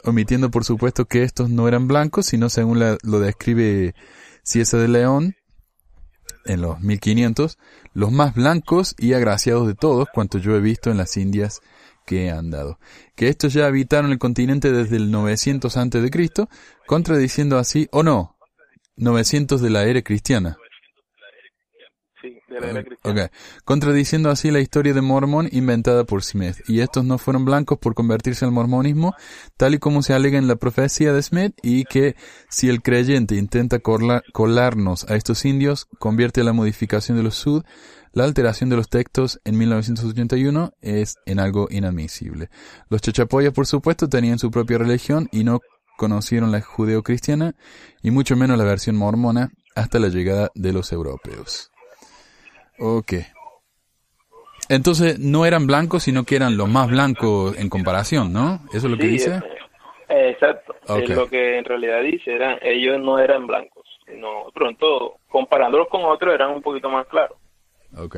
[0.03, 3.95] omitiendo por supuesto que estos no eran blancos, sino según la- lo describe
[4.43, 5.33] Ciesa de León
[6.45, 7.57] en los 1500,
[7.93, 11.61] los más blancos y agraciados de todos cuantos yo he visto en las Indias
[12.05, 12.79] que he andado.
[13.15, 16.49] Que estos ya habitaron el continente desde el 900 antes de Cristo,
[16.85, 18.35] contradiciendo así, o no,
[18.97, 20.57] 900 de la era cristiana.
[22.59, 23.23] Sí, de la era cristiana.
[23.25, 23.31] Ok.
[23.65, 26.57] Contradiciendo así la historia de Mormón inventada por Smith.
[26.67, 29.13] Y estos no fueron blancos por convertirse al mormonismo,
[29.57, 32.15] tal y como se alega en la profecía de Smith, y que
[32.49, 37.63] si el creyente intenta cola- colarnos a estos indios, convierte la modificación de los sud,
[38.11, 42.49] la alteración de los textos en 1981 es en algo inadmisible.
[42.89, 45.61] Los chachapoyas, por supuesto, tenían su propia religión y no
[45.97, 47.55] conocieron la judeocristiana,
[48.03, 51.71] y mucho menos la versión mormona, hasta la llegada de los europeos.
[52.85, 53.13] Ok.
[54.67, 58.59] Entonces no eran blancos, sino que eran los más blancos en comparación, ¿no?
[58.73, 59.41] ¿Eso es lo que dice?
[60.09, 60.75] eh, exacto.
[60.87, 60.99] Ok.
[61.03, 63.83] Es lo que en realidad dice, eran, ellos no eran blancos.
[64.17, 67.37] No, pronto, comparándolos con otros, eran un poquito más claros.
[67.97, 68.17] Ok.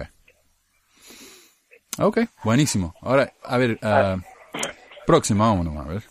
[2.00, 2.94] Ok, buenísimo.
[3.02, 4.18] Ahora, a ver, ah,
[5.06, 6.02] próximo, vámonos, a ver.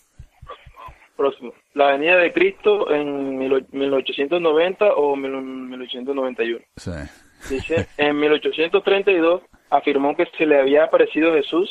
[1.16, 1.52] Próximo.
[1.74, 6.64] La venida de Cristo en mil och- 1890 o mil- 1891.
[6.76, 6.90] Sí.
[7.48, 11.70] Dice, en 1832 afirmó que se le había aparecido Jesús.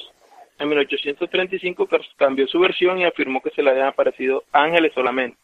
[0.59, 5.37] En 1835 ca- cambió su versión y afirmó que se le habían aparecido ángeles solamente.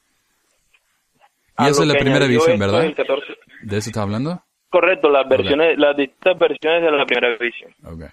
[1.58, 2.86] Y esa es la primera visión, ¿verdad?
[2.86, 3.26] el 14
[3.63, 4.42] ¿De eso estás hablando?
[4.70, 7.74] Correcto, las versiones, las distintas versiones de la primera visión.
[7.84, 8.04] Ok.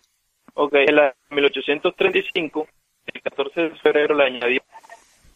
[0.54, 2.66] Ok, en la 1835,
[3.12, 4.62] el 14 de febrero le añadió,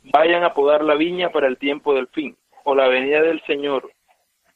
[0.05, 3.93] vayan a podar la viña para el tiempo del fin, o la venida del Señor,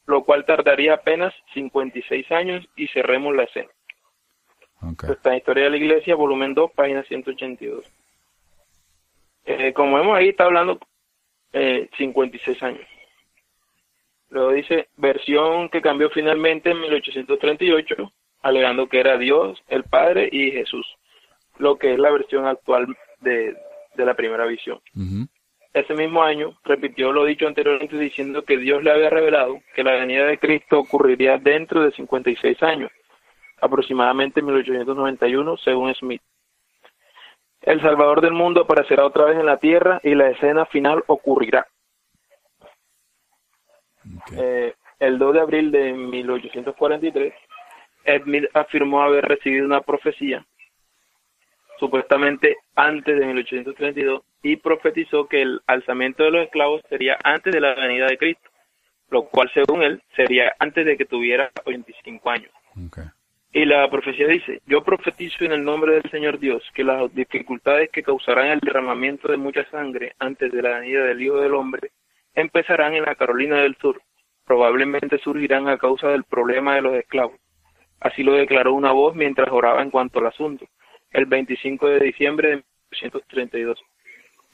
[0.05, 3.69] lo cual tardaría apenas 56 años y cerremos la escena.
[4.81, 5.03] Ok.
[5.03, 7.85] Esto está en Historia de la Iglesia, volumen 2, página 182.
[9.45, 10.79] Eh, como vemos ahí, está hablando
[11.53, 12.87] eh, 56 años.
[14.29, 20.51] Luego dice, versión que cambió finalmente en 1838, alegando que era Dios, el Padre y
[20.51, 20.85] Jesús,
[21.57, 22.87] lo que es la versión actual
[23.21, 23.55] de,
[23.95, 24.79] de la primera visión.
[25.75, 29.91] Ese mismo año repitió lo dicho anteriormente diciendo que Dios le había revelado que la
[29.91, 32.89] venida de Cristo ocurriría dentro de 56 años,
[33.59, 36.21] aproximadamente en 1891, según Smith.
[37.61, 41.67] El Salvador del mundo aparecerá otra vez en la tierra y la escena final ocurrirá.
[44.37, 47.33] Eh, el 2 de abril de 1843,
[48.23, 50.45] Smith afirmó haber recibido una profecía,
[51.79, 57.59] supuestamente antes de 1832, y profetizó que el alzamiento de los esclavos sería antes de
[57.59, 58.47] la venida de Cristo,
[59.09, 62.51] lo cual, según él, sería antes de que tuviera 25 años.
[63.51, 67.89] Y la profecía dice, yo profetizo en el nombre del Señor Dios que las dificultades
[67.89, 71.89] que causarán el derramamiento de mucha sangre antes de la venida del Hijo del Hombre
[72.35, 73.99] empezarán en la Carolina del Sur.
[74.45, 77.39] Probablemente surgirán a causa del problema de los esclavos.
[77.99, 80.67] Así lo declaró una voz mientras oraba en cuanto al asunto,
[81.09, 82.55] el 25 de diciembre de
[82.91, 83.81] 1932.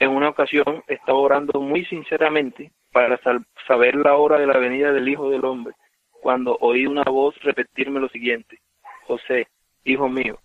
[0.02, 3.20] En una ocasión estaba orando muy sinceramente para
[3.68, 5.76] saber la hora de la venida del Hijo del Hombre,
[6.10, 8.58] cuando oí una voz repetirme lo siguiente.
[9.06, 9.48] José,
[9.84, 10.40] hijo mío,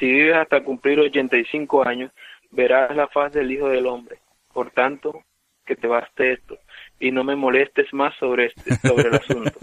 [0.00, 2.10] si vives hasta cumplir 85 años,
[2.50, 4.18] verás la faz del Hijo del Hombre.
[4.52, 5.22] Por tanto,
[5.64, 6.58] que te baste esto
[6.98, 9.60] y no me molestes más sobre este, sobre el asunto.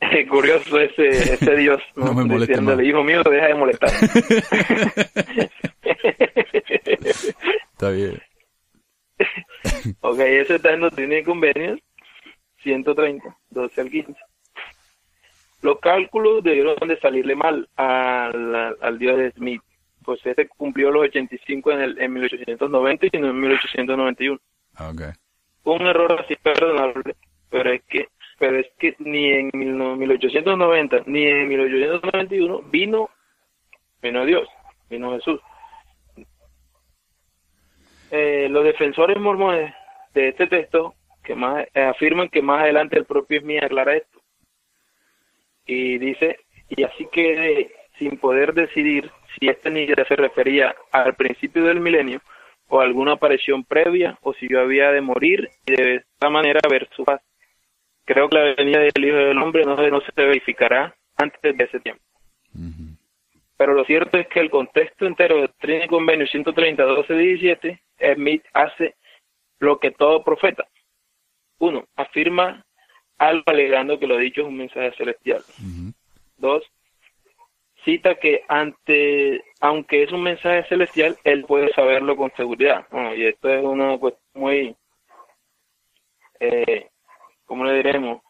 [0.30, 2.06] Curioso ese, ese Dios, ¿no?
[2.06, 3.90] No me Diciéndole, hijo mío, deja de molestar.
[7.74, 8.22] Está bien.
[10.00, 11.80] ok, eso está en Doctrina y Convenios,
[12.62, 14.14] 130, 12 al 15.
[15.62, 19.62] Los cálculos debieron de salirle mal al, al dios de Smith,
[20.04, 24.40] pues este cumplió los 85 en, el, en 1890 y no en 1891.
[24.78, 25.02] Ok.
[25.64, 27.16] Un error así perdonable,
[27.50, 28.08] pero es que
[28.38, 33.08] pero es que ni en mil no- 1890 ni en 1891 vino
[34.02, 34.48] vino Dios,
[34.90, 35.40] vino Jesús.
[38.16, 39.74] Eh, los defensores mormones
[40.14, 44.20] de este texto que más eh, afirman que más adelante el propio Smith aclara esto
[45.66, 51.64] y dice y así que sin poder decidir si esta niña se refería al principio
[51.64, 52.20] del milenio
[52.68, 56.88] o alguna aparición previa o si yo había de morir y de esta manera ver
[56.94, 57.20] su paz.
[58.04, 61.80] Creo que la venida del Hijo del Hombre no, no se verificará antes de ese
[61.80, 62.04] tiempo.
[63.56, 68.44] Pero lo cierto es que el contexto entero de y Convenio 130, 12, 17, Smith
[68.52, 68.94] hace
[69.60, 70.66] lo que todo profeta,
[71.58, 72.64] uno, afirma
[73.18, 75.42] algo alegando que lo dicho es un mensaje celestial.
[76.36, 76.64] Dos,
[77.84, 82.86] cita que ante, aunque es un mensaje celestial, él puede saberlo con seguridad.
[82.90, 84.76] Bueno, y esto es una cuestión muy,
[86.40, 86.88] eh,
[87.46, 88.22] ¿cómo le diremos?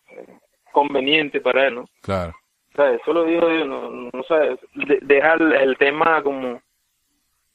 [0.72, 1.84] Conveniente para él, ¿no?
[2.02, 2.32] Claro.
[2.72, 6.60] O sea, eso lo digo yo, no, no sabes, de- deja el, el tema como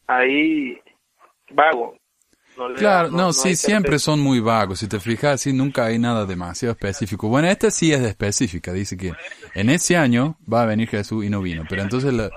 [0.08, 0.82] ahí
[1.52, 1.98] vago.
[2.68, 4.80] No Claro, no, sí, hay siempre son muy vagos.
[4.80, 7.30] Si te fijas, sí, nunca hay nada demasiado específico.
[7.30, 8.74] Bueno, esta sí es de específica.
[8.74, 9.14] Dice que
[9.56, 11.64] en ese año va a venir Jesús y no vino.
[11.70, 12.30] Pero entonces la-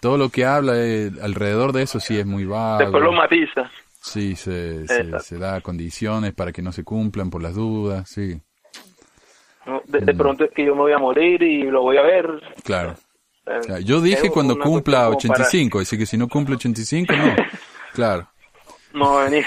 [0.00, 2.78] todo lo que habla eh, alrededor de eso sí es muy vago.
[2.80, 3.70] Después lo matiza.
[4.00, 8.40] Sí, se, se, da condiciones para que no se cumplan por las dudas, sí,
[9.66, 9.82] ¿no?
[9.86, 12.26] De, de pronto es que yo me voy a morir y lo voy a ver.
[12.64, 12.94] claro.
[13.46, 17.12] Eh, yo dije cuando cumpla cuestión como para 85, así que si no cumple 85,
[17.16, 17.34] no.
[17.94, 18.28] Claro,
[18.92, 19.44] No va a venir.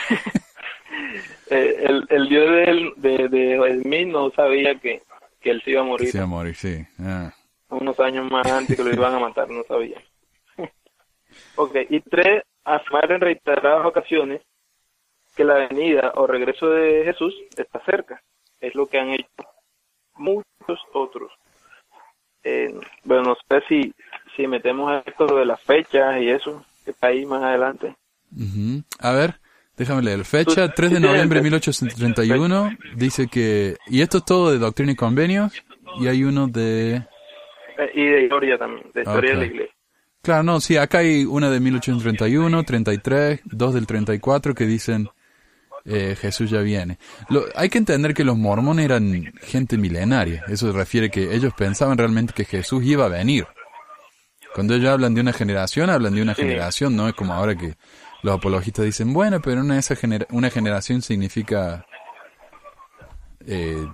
[1.48, 5.02] El, el dios de, él- de, de Smith no sabía que,
[5.42, 6.86] que él se iba a morir se a morir, sí.
[7.00, 7.34] Ah,
[7.70, 10.02] unos años más antes que lo iban a matar, no sabía.
[11.56, 14.42] ok, y tres, afirmar en reiteradas ocasiones
[15.36, 18.22] que la venida o regreso de Jesús está cerca.
[18.60, 19.28] Es lo que han hecho
[20.16, 21.32] muchos otros.
[22.44, 22.74] Eh,
[23.04, 23.94] bueno, no sé si,
[24.36, 27.96] si metemos esto de las fechas y eso, que está ahí más adelante.
[28.36, 28.84] Ujú.
[29.00, 29.40] A ver,
[29.78, 30.24] déjame leer.
[30.26, 33.78] Fecha Tú- 3 de noviembre de 1831, dice que...
[33.88, 35.54] Y esto es todo de Doctrina y Convenios,
[36.00, 36.96] y hay uno de...
[37.78, 39.74] Eh, y de historia también, de historia de la iglesia.
[40.22, 45.10] Claro, no, sí, acá hay una de 1831, 33, dos del 34 que dicen
[45.84, 47.00] eh, Jesús ya viene.
[47.30, 50.44] Lo, hay que entender que los mormones eran gente milenaria.
[50.48, 53.48] Eso refiere que ellos pensaban realmente que Jesús iba a venir.
[54.54, 56.44] Cuando ellos hablan de una generación, hablan de una Sí.
[56.44, 57.74] generación, no es como ahora que
[58.24, 61.86] los apologistas dicen, bueno, pero una, esa genera- una generación significa...
[63.48, 63.86] Eh,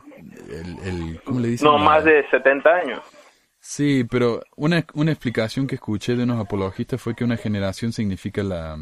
[0.50, 1.68] el, el- ¿Cómo le dicen?
[1.68, 3.00] No más de 70 años.
[3.60, 8.44] Sí, pero una, una explicación que escuché de unos apologistas fue que una generación significa
[8.44, 8.78] la,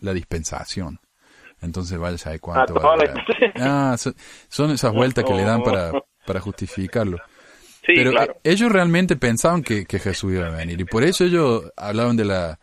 [0.00, 0.98] la dispensación.
[1.62, 3.24] Entonces vaya saber cuánto Ah, la-.
[3.92, 3.96] Ah,
[4.48, 5.92] son, esas vueltas que le dan para,
[6.26, 7.18] para justificarlo.
[7.86, 8.32] Sí, pero claro.
[8.32, 12.16] eh, ellos realmente pensaban que, que Jesús iba a venir y por eso ellos hablaban
[12.16, 12.58] de la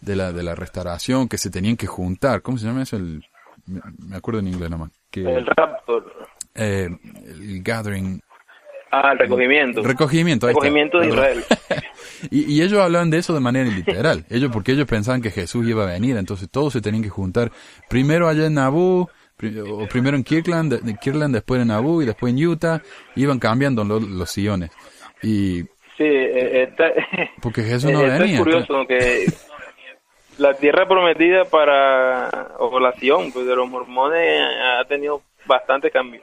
[0.00, 2.42] de la de la restauración que se tenían que juntar.
[2.42, 2.96] ¿Cómo se llama eso?
[2.96, 3.22] El,
[3.66, 4.90] me, acuerdo en inglés nomás.
[5.10, 6.12] Que, El raptor.
[6.54, 6.88] eh,
[7.26, 8.20] el gathering
[8.90, 9.82] Ah, el recogimiento.
[9.82, 10.60] Recogimiento, ahí está.
[10.64, 11.08] Recogimiento de.
[11.08, 11.44] Israel.
[12.30, 14.24] Y, y ellos hablaban de eso de manera literal.
[14.30, 17.52] Ellos, porque ellos pensaban que Jesús iba a venir, entonces todos se tenían que juntar
[17.88, 18.54] primero allá en
[19.36, 22.82] pri- o primero en Kirkland, de- de Kirkland, después en Nauvoo y después en Utah,
[23.14, 24.70] iban cambiando los, los sillones.
[25.22, 25.62] Y
[25.96, 26.86] Sí, eh, esta,
[27.42, 28.34] porque Jesús no venía.
[28.36, 29.26] es curioso que
[30.38, 36.22] la tierra prometida para o la Sion pues, de los mormones ha tenido bastante cambio.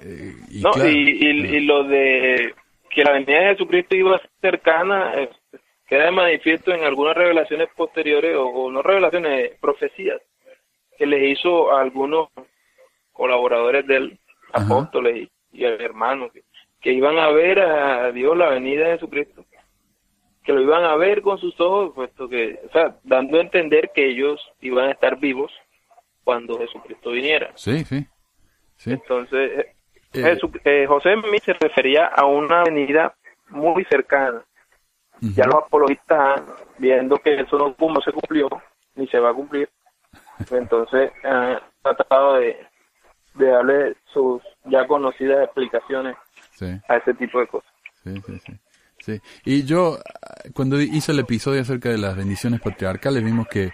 [0.00, 0.72] Eh, y ¿no?
[0.72, 2.54] claro, y, y, y lo de
[2.90, 5.30] que la venida de Jesucristo iba cercana eh,
[5.86, 10.20] queda de manifiesto en algunas revelaciones posteriores o, o no revelaciones, profecías
[10.98, 12.28] que les hizo a algunos
[13.12, 14.18] colaboradores del
[14.52, 15.66] apóstoles y, y
[16.80, 19.44] que iban a ver a Dios la venida de Jesucristo
[20.44, 23.90] que lo iban a ver con sus ojos puesto que o sea dando a entender
[23.94, 25.50] que ellos iban a estar vivos
[26.22, 28.06] cuando Jesucristo viniera sí, sí.
[28.76, 28.92] sí.
[28.92, 29.74] entonces, eh,
[30.14, 33.14] Eh, eh, José Smith se refería a una venida
[33.48, 34.44] muy cercana.
[35.20, 36.42] Ya los apologistas,
[36.78, 38.48] viendo que eso no, no se cumplió,
[38.94, 39.70] ni se va a cumplir,
[40.36, 42.58] pues entonces han tratado de,
[43.34, 46.16] de darle sus ya conocidas explicaciones
[46.52, 46.66] sí.
[46.88, 47.72] a ese tipo de cosas.
[48.02, 48.52] Sí, sí, sí.
[49.04, 49.20] Sí.
[49.44, 49.98] Y yo,
[50.54, 53.72] cuando hice el episodio acerca de las bendiciones patriarcales, vimos que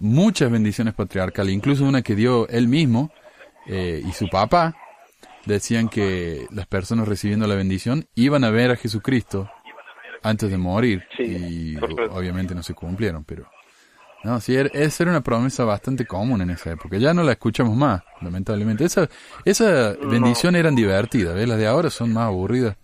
[0.00, 3.10] muchas bendiciones patriarcales, incluso una que dio él mismo
[3.66, 4.76] eh, y su papá,
[5.46, 9.48] decían que las personas recibiendo la bendición iban a ver a Jesucristo
[10.22, 11.02] antes de morir.
[11.16, 11.76] Sí, y
[12.10, 13.48] obviamente no se cumplieron, pero...
[14.24, 16.98] No, sí, era- esa era una promesa bastante común en esa época.
[16.98, 18.84] Ya no la escuchamos más, lamentablemente.
[18.84, 19.08] Esa,
[19.44, 21.48] esa bendición eran divertidas, ¿ves?
[21.48, 22.76] Las de ahora son más aburridas.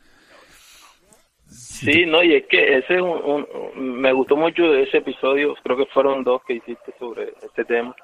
[1.84, 5.54] Sí, no, y es que ese es un, un- me gustó mucho de ese episodio,
[5.62, 7.94] creo que fueron dos que hiciste sobre este tema.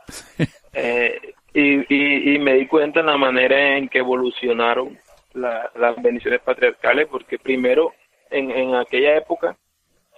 [0.73, 4.97] Eh, y, y, y me di cuenta en la manera en que evolucionaron
[5.35, 7.93] la- las bendiciones patriarcales, porque primero,
[8.31, 9.57] en, en aquella época,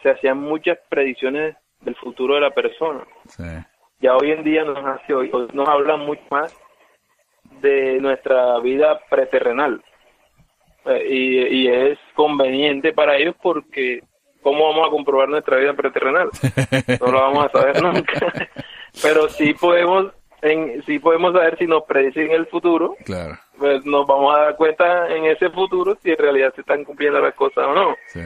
[0.02, 3.04] se hacían muchas predicciones del futuro de la persona.
[3.28, 3.44] Sí.
[4.00, 5.12] Ya hoy en día nos, hace,
[5.52, 6.56] nos hablan mucho más
[7.60, 9.82] de nuesra vida preterrenal.
[10.86, 14.02] Eh, y, y es conveniente para ellos porque
[14.42, 16.28] ¿cómo vamos a comprobar nuestra vida preterrenal?
[17.00, 18.48] No lo vamos a saber nunca.
[19.00, 20.12] Pero sí podemos,
[20.42, 23.38] en, sí podemos saber si nos predicen el futuro, Claro.
[23.58, 27.20] pues nos vamos a dar cuenta en ese futuro si en realidad se están cumpliendo
[27.20, 27.96] las cosas o no.
[28.08, 28.20] Sí.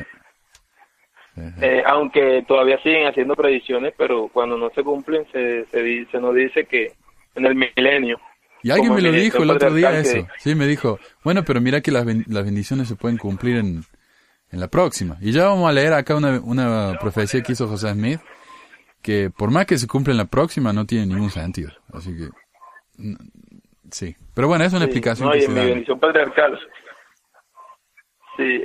[1.60, 6.64] Eh, aunque todavía siguen haciendo predicciones, pero cuando no se cumplen se, se nos dice
[6.64, 6.92] que
[7.34, 8.18] en el milenio.
[8.66, 10.26] Y alguien me lo dijo el otro día eso.
[10.38, 13.84] Sí, me dijo, bueno, pero mira que las, ben- las bendiciones se pueden cumplir en,
[14.50, 15.16] en la próxima.
[15.20, 18.20] Y ya vamos a leer acá una, una profecía que hizo José Smith,
[19.02, 21.70] que por más que se cumpla en la próxima no tiene ningún sentido.
[21.92, 22.28] Así que,
[23.92, 24.16] sí.
[24.34, 25.64] Pero bueno, es una Sí, explicación no, que y se mi da.
[25.66, 26.58] bendición patriarcal.
[28.36, 28.60] Sí,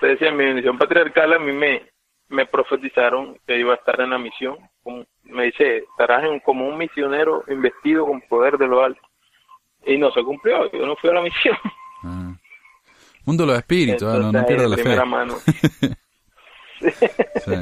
[0.00, 1.88] te decía, en mi bendición patriarcal a mí me,
[2.28, 4.56] me profetizaron que iba a estar en la misión.
[4.82, 9.00] Como- Me dice, estarás en, como un misionero investido con poder de lo alto.
[9.86, 11.56] Y no se cumplió, yo no fui a la misión.
[12.02, 12.34] Ah.
[13.24, 15.08] Mundo de los espíritus, ah, no, no Entonces, pierda la primera fe.
[15.08, 15.34] mano.
[16.80, 17.54] Sí,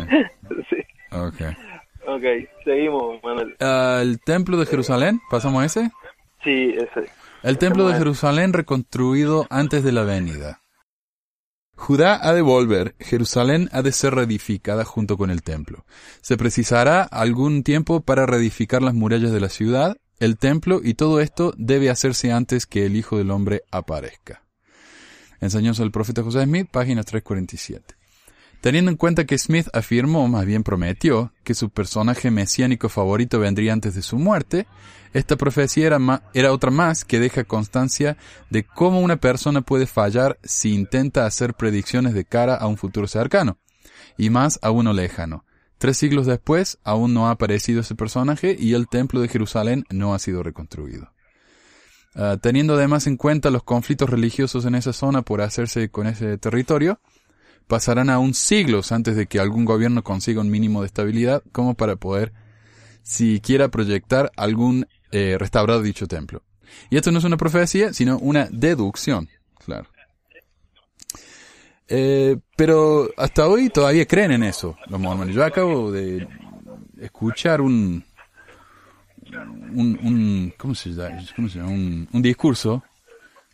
[0.70, 0.76] sí.
[1.12, 1.40] ok.
[2.06, 2.22] Ok,
[2.64, 3.56] seguimos, Manuel.
[3.60, 5.90] Ah, el templo de Jerusalén, ¿pasamos a ese?
[6.42, 7.08] Sí, ese.
[7.44, 10.60] El templo de Jerusalén reconstruido antes de la venida.
[11.76, 15.84] Judá ha de volver, Jerusalén ha de ser reedificada junto con el templo.
[16.20, 21.18] Se precisará algún tiempo para reedificar las murallas de la ciudad, el templo y todo
[21.18, 24.44] esto debe hacerse antes que el Hijo del Hombre aparezca.
[25.40, 27.96] Enseñanza del profeta José Smith, página 347.
[28.60, 33.72] Teniendo en cuenta que Smith afirmó, más bien prometió, que su personaje mesiánico favorito vendría
[33.72, 34.68] antes de su muerte,
[35.12, 35.98] esta profecía
[36.32, 38.16] era, otra más que deja constancia
[38.48, 43.08] de cómo una persona puede fallar si intenta hacer predicciones de cara a un futuro
[43.08, 43.58] cercano,
[44.16, 45.44] y más a uno lejano.
[45.82, 50.14] Tres siglos después, aún no ha aparecido ese personaje y el templo de Jerusalén no
[50.14, 51.10] ha sido reconstruido.
[52.14, 56.38] Ah, teniendo además en cuenta los conflictos religiosos en esa zona por hacerse con ese
[56.38, 57.00] territorio,
[57.66, 61.96] pasarán aún siglos antes de que algún gobierno consiga un mínimo de estabilidad como para
[61.96, 62.32] poder
[63.02, 66.44] siquiera proyectar algún eh, restaurado dicho templo.
[66.90, 69.28] Y esto no es una profecía, sino una deducción,
[69.58, 69.88] claro.
[71.88, 75.34] Eh, pero hasta hoy todavía creen en eso los mormones.
[75.34, 76.26] Yo acabo de
[77.00, 78.04] escuchar un,
[79.30, 81.18] un, un ¿cómo se llama?
[81.36, 81.70] ¿Cómo se llama?
[81.70, 82.82] Un, un discurso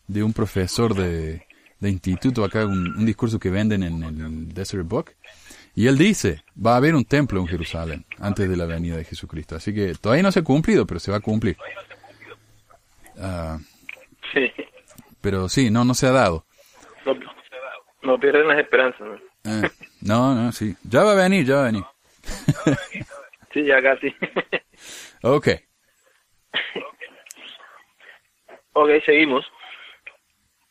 [0.07, 1.47] de un profesor de,
[1.81, 5.13] de instituto acá, un, un discurso que venden en el Desert Book.
[5.75, 9.05] Y él dice, va a haber un templo en Jerusalén antes de la venida de
[9.05, 9.55] Jesucristo.
[9.55, 11.57] Así que todavía no se ha cumplido, pero se va a cumplir.
[14.33, 14.51] Sí.
[15.21, 16.45] pero sí, no, no se ha dado.
[18.03, 19.01] No, pierden las esperanzas.
[19.01, 19.17] ¿no?
[19.45, 19.71] Eh,
[20.03, 20.75] no, no, sí.
[20.85, 21.85] Ya va a venir, ya va a venir.
[23.53, 24.15] Sí, ya casi.
[25.23, 25.49] Ok.
[28.73, 29.45] ok, seguimos.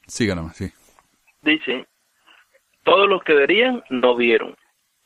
[0.08, 0.72] Siga nomás, sí.
[1.42, 1.86] Dice,
[2.84, 4.56] todos los que verían no vieron.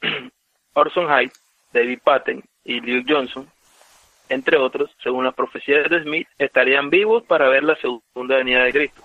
[0.74, 1.32] Orson Hyde,
[1.74, 3.50] David Patton y Luke Johnson,
[4.30, 8.72] entre otros, según las profecías de Smith, estarían vivos para ver la segunda venida de
[8.72, 9.02] Cristo.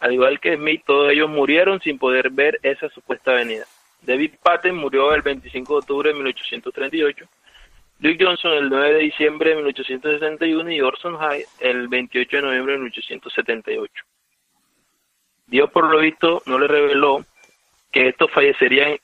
[0.00, 3.64] Al igual que Smith, todos ellos murieron sin poder ver esa supuesta venida.
[4.02, 7.26] David Patton murió el 25 de octubre de 1838,
[8.00, 12.72] Luke Johnson el 9 de diciembre de 1861 y Orson Hyde el 28 de noviembre
[12.74, 14.04] de 1878.
[15.46, 17.24] Dios por lo visto no le reveló
[17.90, 18.98] que estos fallecerían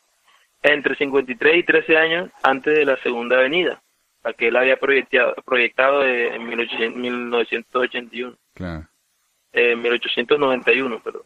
[0.63, 3.81] entre 53 y 13 años antes de la segunda venida,
[4.23, 8.87] la que él había proyectado, proyectado en 1800 1981, Claro.
[9.53, 11.23] Eh, 1891, perdón.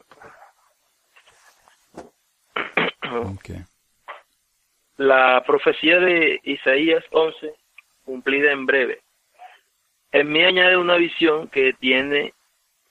[3.12, 3.50] Ok.
[4.96, 7.54] La profecía de Isaías 11,
[8.04, 9.00] cumplida en breve.
[10.10, 12.32] En mí añade una visión que tiene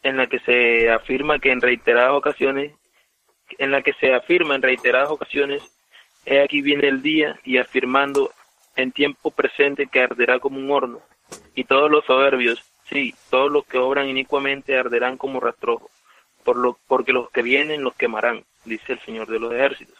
[0.03, 2.73] en la que se afirma que en reiteradas ocasiones,
[3.57, 5.63] en la que se afirma en reiteradas ocasiones,
[6.25, 8.31] he aquí viene el día y afirmando
[8.75, 11.01] en tiempo presente que arderá como un horno,
[11.55, 15.89] y todos los soberbios, sí, todos los que obran inicuamente arderán como rastrojo,
[16.43, 19.95] por lo, porque los que vienen los quemarán, dice el Señor de los ejércitos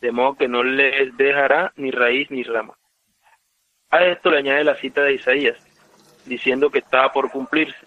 [0.00, 2.74] de modo que no les dejará ni raíz ni rama.
[3.88, 5.56] A esto le añade la cita de Isaías,
[6.26, 7.86] diciendo que estaba por cumplirse,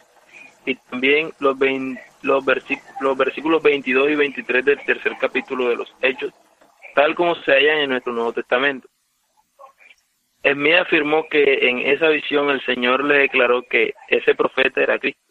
[0.66, 5.76] y también los, vein- los, versí- los versículos 22 y 23 del tercer capítulo de
[5.76, 6.34] los Hechos,
[6.96, 8.88] tal como se hallan en nuestro Nuevo Testamento.
[10.44, 15.22] Esmía afirmó que en esa visión el Señor le declaró que ese profeta era Cristo,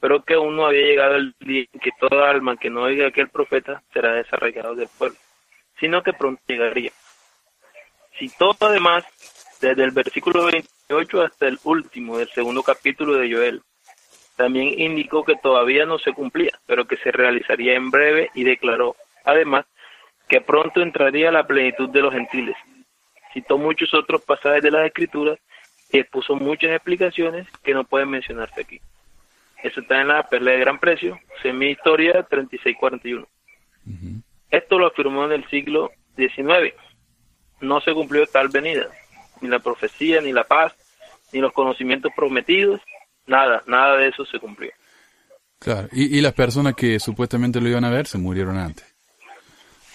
[0.00, 3.06] pero que aún no había llegado el día en que toda alma que no oiga
[3.06, 5.16] aquel profeta será desarraigado del pueblo
[5.80, 6.92] sino que pronto llegaría.
[8.18, 9.04] Citó además
[9.60, 13.62] desde el versículo 28 hasta el último del segundo capítulo de Joel.
[14.36, 18.94] También indicó que todavía no se cumplía, pero que se realizaría en breve y declaró,
[19.24, 19.66] además,
[20.28, 22.56] que pronto entraría la plenitud de los gentiles.
[23.32, 25.38] Citó muchos otros pasajes de las Escrituras
[25.92, 28.80] y expuso muchas explicaciones que no pueden mencionarse aquí.
[29.62, 33.26] Eso está en la perla de gran precio, semi historia 3641.
[34.50, 36.74] Esto lo afirmó en el siglo XIX.
[37.60, 38.86] No se cumplió tal venida,
[39.40, 40.74] ni la profecía, ni la paz,
[41.32, 42.80] ni los conocimientos prometidos,
[43.26, 44.72] nada, nada de eso se cumplió.
[45.58, 48.86] Claro, y, y las personas que supuestamente lo iban a ver se murieron antes.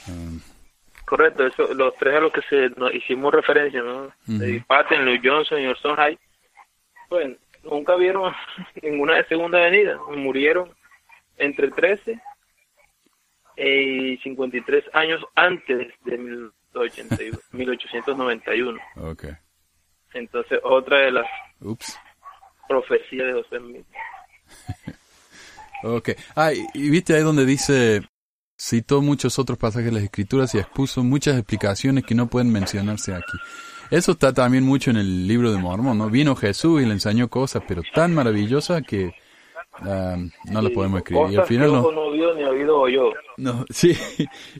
[0.07, 0.39] Um,
[1.05, 4.11] Correcto, eso, los tres a los que se nos hicimos referencia, ¿no?
[4.25, 6.19] David Patton, Louis Johnson y Orson Hyde,
[7.09, 8.33] pues nunca vieron
[8.81, 10.73] ninguna de segunda venida, murieron
[11.37, 12.19] entre 13
[13.57, 18.79] y 53 años antes de 1881, 1891.
[19.11, 19.25] ok.
[20.13, 21.27] Entonces, otra de las
[21.61, 21.99] Ups.
[22.67, 23.85] profecías de José Smith.
[25.83, 26.09] Ok.
[26.35, 28.01] Ah, y, y viste ahí donde dice,
[28.57, 33.13] citó muchos otros pasajes de las escrituras y expuso muchas explicaciones que no pueden mencionarse
[33.13, 33.37] aquí.
[33.91, 36.09] Eso está también mucho en el libro de Mormón, ¿no?
[36.09, 39.13] Vino Jesús y le enseñó cosas, pero tan maravillosas que
[39.73, 41.33] ah, no las podemos escribir.
[41.33, 43.95] Y al final no, no vio ni oído no, sí,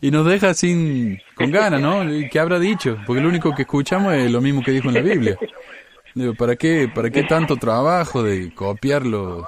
[0.02, 2.04] y nos deja sin, con ganas, ¿no?
[2.14, 2.98] ¿Y ¿Qué habrá dicho?
[3.06, 5.38] Porque lo único que escuchamos es lo mismo que dijo en la Biblia.
[6.14, 9.46] Digo, ¿para qué, para qué tanto trabajo de copiar los,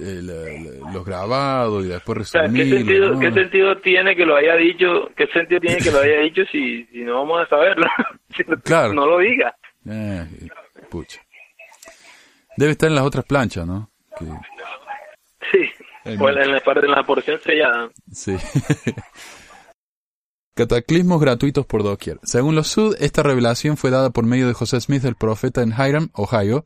[0.00, 3.20] eh, la- la- los grabados y después O sea, ¿qué sentido, ¿no?
[3.20, 5.08] ¿qué sentido tiene que lo haya dicho?
[5.16, 7.86] ¿Qué sentido tiene que lo haya dicho si, si no vamos a saberlo?
[8.36, 8.92] Si Claro.
[8.92, 9.56] No lo diga.
[9.88, 10.26] Eh,
[10.90, 11.20] pucha.
[12.56, 13.90] Debe estar en las otras planchas, ¿no?
[14.18, 14.24] Que-
[15.52, 16.16] Sí.
[16.20, 17.88] O en la, en la parte en la porción sellada.
[18.12, 18.36] sí.
[20.54, 22.18] Cataclismos gratuitos por doquier.
[22.22, 25.70] Según los Sud, esta revelación fue dada por medio de José Smith, el profeta en
[25.72, 26.64] Hiram, Ohio,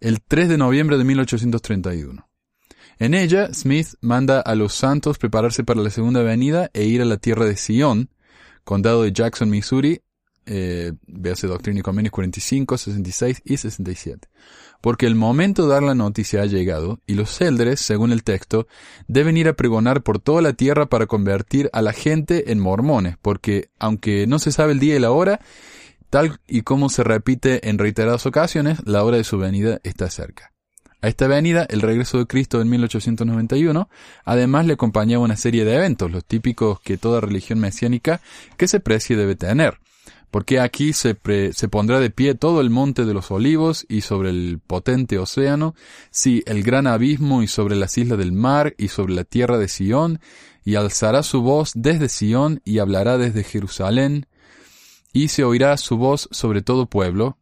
[0.00, 2.28] el 3 de noviembre de 1831.
[2.98, 7.04] En ella, Smith manda a los santos prepararse para la segunda venida e ir a
[7.04, 8.10] la tierra de Sion,
[8.64, 10.00] condado de Jackson, Missouri,
[10.46, 14.28] eh, véase Doctrina y Convenios 45, 66 y 67.
[14.80, 18.66] Porque el momento de dar la noticia ha llegado, y los céldres, según el texto,
[19.08, 23.16] deben ir a pregonar por toda la tierra para convertir a la gente en mormones,
[23.20, 25.40] porque, aunque no se sabe el día y la hora,
[26.10, 30.53] tal y como se repite en reiteradas ocasiones, la hora de su venida está cerca.
[31.04, 33.90] A esta venida, el regreso de Cristo en 1891,
[34.24, 38.22] además le acompañaba una serie de eventos, los típicos que toda religión mesiánica
[38.56, 39.80] que se precie debe tener.
[40.30, 44.00] Porque aquí se, pre- se pondrá de pie todo el monte de los olivos y
[44.00, 45.74] sobre el potente océano,
[46.10, 49.68] sí, el gran abismo y sobre las islas del mar y sobre la tierra de
[49.68, 50.20] Sión,
[50.64, 54.26] y alzará su voz desde Sión y hablará desde Jerusalén,
[55.12, 57.36] y se oirá su voz sobre todo pueblo,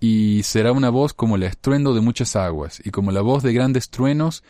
[0.00, 3.52] y será una voz como el estruendo de muchas aguas, y como la voz de
[3.52, 4.44] grandes truenos,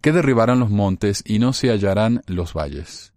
[0.00, 3.12] que derribarán los montes y no se hallarán los valles.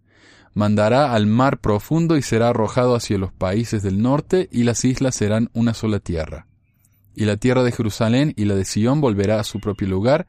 [0.54, 5.14] Mandará al mar profundo y será arrojado hacia los países del norte, y las islas
[5.14, 6.46] serán una sola tierra.
[7.14, 10.26] Y la tierra de Jerusalén y la de Sión volverá a su propio lugar,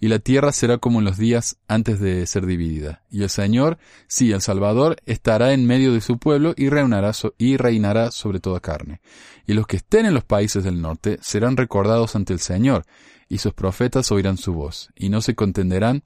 [0.00, 3.02] y la tierra será como en los días antes de ser dividida.
[3.10, 3.78] Y el Señor,
[4.08, 8.60] sí, el Salvador, estará en medio de su pueblo y reinará, y reinará sobre toda
[8.60, 9.00] carne.
[9.46, 12.84] Y los que estén en los países del norte serán recordados ante el Señor,
[13.28, 16.02] y sus profetas oirán su voz, y no se contenderán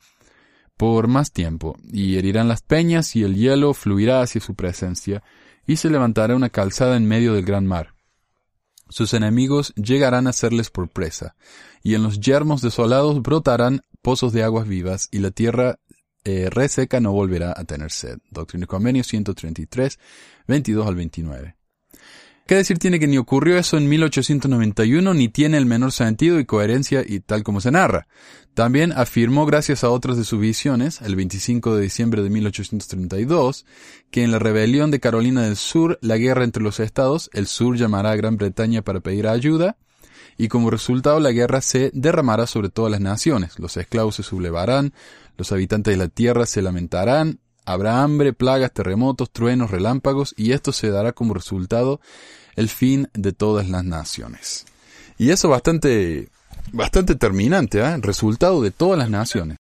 [0.77, 5.23] por más tiempo, y herirán las peñas, y el hielo fluirá hacia su presencia,
[5.67, 7.98] y se levantará una calzada en medio del gran mar.
[8.89, 11.37] Sus enemigos llegarán a serles por presa,
[11.83, 15.79] y en los yermos desolados brotarán pozos de aguas vivas, y la tierra
[16.25, 18.19] eh, reseca no volverá a tener sed.
[18.31, 19.99] Doctrina y Convenio 133,
[20.47, 21.58] 22 al 29.
[22.49, 26.47] ¿Qué decir tiene que ni ocurrió eso en 1891 ni tiene el menor sentido y
[26.47, 28.09] coherencia y tal como se narra?
[28.55, 33.67] También afirmó gracias a otras de sus visiones, el 25 de diciembre de 1832,
[34.11, 37.77] que en la rebelión de Carolina del Sur, la guerra entre los estados, el sur
[37.77, 39.77] llamará a Gran Bretaña para pedir ayuda,
[40.39, 44.95] y como resultado la guerra se derramará sobre todas las naciones, los esclavos se sublevarán,
[45.37, 47.41] los habitantes de la tierra se lamentarán,
[47.73, 52.01] habrá hambre, plagas, terremotos, truenos, relámpagos, y esto se dará como resultado
[52.57, 54.67] el fin de todas las naciones.
[55.19, 56.29] Y eso bastante,
[56.73, 57.97] bastante terminante, ¿eh?
[58.01, 59.57] Resultado de todas las naciones.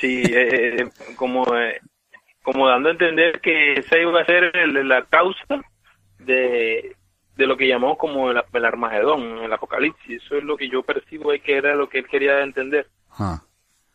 [0.00, 1.80] Sí, eh, eh, como, eh,
[2.42, 5.62] como dando a entender que esa iba a ser el- la causa
[6.18, 6.96] de,
[7.36, 10.22] de lo que llamamos como el, el Armagedón, el Apocalipsis.
[10.24, 12.88] Eso es lo que yo percibo ahí que era lo que él quería entender.
[13.18, 13.42] Ah,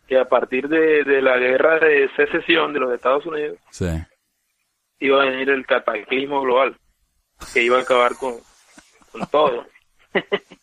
[0.09, 3.85] Que a partir de, de la guerra de secesión de los Estados Unidos sí.
[4.99, 6.75] iba a venir el cataclismo global,
[7.53, 8.33] que iba a acabar con,
[9.11, 9.65] con todo.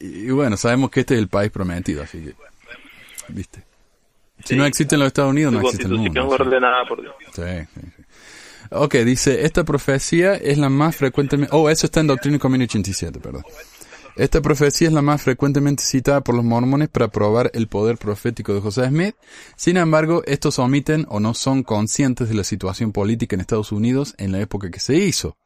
[0.00, 2.34] Y, y bueno, sabemos que este es el país prometido, así que,
[3.28, 3.62] viste.
[4.44, 6.22] Si no existen los Estados Unidos, no existe el mundo.
[6.22, 6.42] sí.
[6.42, 7.14] ordenada por Dios.
[7.32, 8.02] Sí, sí, sí.
[8.70, 11.54] Ok, dice, esta profecía es la más frecuentemente...
[11.54, 13.44] Oh, eso está en Doctrina y Convenio 87, perdón.
[14.16, 18.54] Esta profecía es la más frecuentemente citada por los mormones para probar el poder profético
[18.54, 19.14] de José Smith.
[19.56, 24.14] Sin embargo, estos omiten o no son conscientes de la situación política en Estados Unidos
[24.16, 25.36] en la época que se hizo.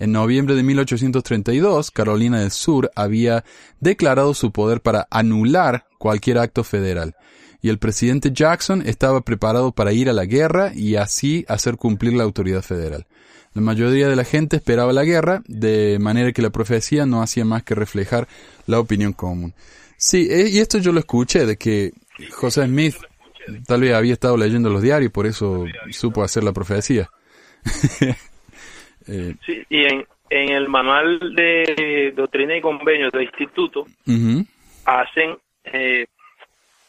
[0.00, 3.44] En noviembre de 1832, Carolina del Sur había
[3.78, 7.14] declarado su poder para anular cualquier acto federal,
[7.60, 12.14] y el presidente Jackson estaba preparado para ir a la guerra y así hacer cumplir
[12.14, 13.06] la autoridad federal.
[13.54, 17.44] La mayoría de la gente esperaba la guerra, de manera que la profecía no hacía
[17.44, 18.26] más que reflejar
[18.66, 19.52] la opinión común.
[19.96, 21.92] Sí, eh, y esto yo lo escuché, de que
[22.30, 22.96] José Smith
[23.66, 27.08] tal vez había estado leyendo los diarios, por eso supo hacer la profecía.
[29.08, 33.84] Eh, sí, y en, en el manual de doctrina y convenios del instituto
[34.84, 36.06] hacen, eh,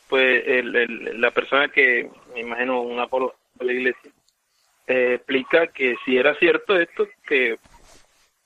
[0.07, 0.43] pues,
[1.17, 4.11] la persona que, me imagino, un apolo de la iglesia,
[4.87, 7.57] eh, explica que si era cierto esto, que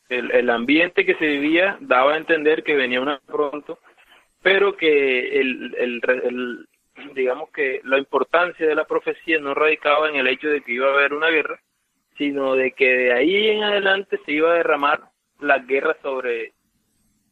[0.10, 3.80] el, el, ambiente que se vivía daba a entender que venía una pronto,
[4.42, 6.68] pero que el, el,
[7.14, 10.88] digamos que la importancia de la profecía no radicaba en el hecho de que iba
[10.88, 11.60] a haber una guerra,
[12.18, 15.10] sino de que de ahí en adelante se iba a derramar
[15.40, 16.54] la guerra sobre,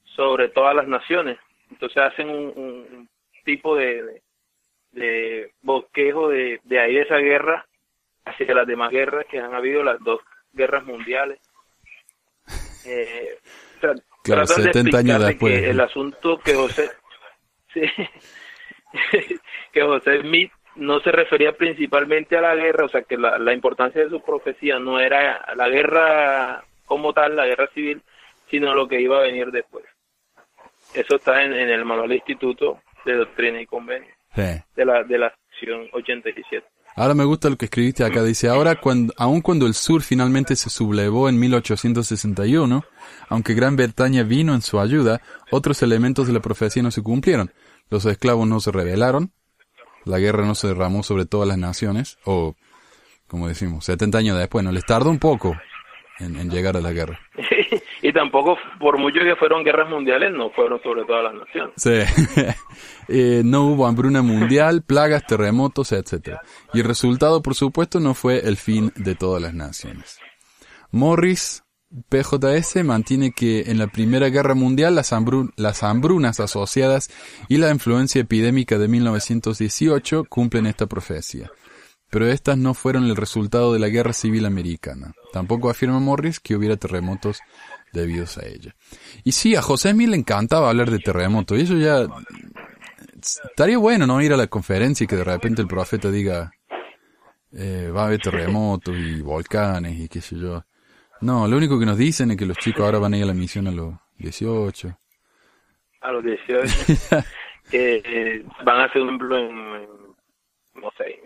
[0.03, 1.37] sobre todas las naciones.
[1.71, 3.07] Entonces hacen un,
[3.43, 4.21] tipo de,
[4.91, 7.67] de, bosquejo de, de ahí de esa guerra
[8.25, 10.21] hacia las demás guerras que han habido, las dos
[10.53, 11.39] guerras mundiales.
[12.85, 13.37] Eh,
[14.23, 15.63] claro, 70 años después.
[15.63, 16.91] el asunto que José,
[19.71, 24.03] que José Smith no se refería principalmente a la guerra, o sea que la, importancia
[24.03, 28.01] de su profecía no era la guerra como tal, la guerra civil,
[28.49, 29.85] sino lo que iba a venir después.
[30.93, 35.87] Eso está en, el manual instituto de doctrina y convenio de la de la sección
[35.93, 36.65] 87.
[36.95, 38.23] Ahora me gusta lo que escribiste acá.
[38.23, 38.79] Dice, ahora,
[39.17, 42.85] aun cuando el sur finalmente se sublevó en 1861,
[43.27, 45.21] aunque Gran Bretaña vino en su ayuda,
[45.51, 47.51] otros elementos de la profecía no se cumplieron.
[47.89, 49.33] Los esclavos no se rebelaron,
[50.05, 52.55] la guerra no se derramó sobre todas las naciones, o,
[53.27, 55.55] como decimos, 70 años después, no les tardó un poco
[56.19, 57.19] en, llegar a la guerra.
[58.07, 61.73] y tampoco, por mucho que fueron guerras mundiales, no fueron sobre todas las naciones.
[61.75, 62.41] Sí.
[63.07, 66.37] Eh, no hubo hambruna mundial, plagas, terremotos, etc.
[66.73, 70.17] Y el resultado, por supuesto, no fue el fin de todas las naciones.
[70.91, 71.63] Morris
[72.09, 75.13] PJS mantiene que en la Primera Guerra Mundial las,
[75.55, 77.11] las, hambrunas asociadas
[77.47, 81.51] y la influencia epidémica de 1918 cumplen esta profecía
[82.15, 85.13] pero estas no fueron el resultado de la guerra civil americana.
[85.33, 87.41] Tampoco afirma Morris que hubiera terremotos
[88.01, 88.75] debidos a ella.
[89.23, 92.07] Y sí, a José Mil le encantaba hablar de terremotos, y eso ya
[93.49, 94.21] estaría bueno, ¿no?
[94.21, 96.51] Ir a la conferencia y que de repente el profeta diga,
[97.51, 100.63] eh, va a haber terremotos y volcanes y qué sé yo.
[101.21, 103.27] No, lo único que nos dicen es que los chicos ahora van a ir a
[103.27, 104.97] la misión a los 18.
[106.01, 106.73] A los 18.
[107.71, 109.79] que eh, van a hacer un ejemplo en,
[110.75, 111.19] no sé,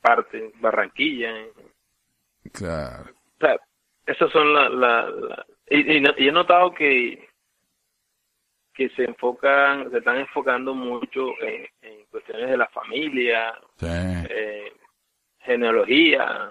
[0.00, 1.32] parte, Barranquilla.
[2.52, 3.04] Claro.
[3.36, 3.56] O sea,
[4.06, 4.70] esas son las...
[4.72, 5.46] La,
[5.78, 7.28] y, he notado que
[8.74, 11.66] que se enfocan, se están enfocando mucho en,
[12.10, 13.52] cuestiones de la familia,
[13.82, 14.72] eh,
[15.40, 16.50] genealogía,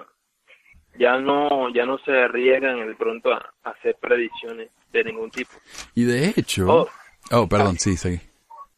[0.99, 5.51] ya no, ya no se arriesgan de pronto a, hacer predicciones de ningún tipo.
[5.95, 6.89] Y de hecho, oh,
[7.31, 8.19] oh perdón, sí, sí.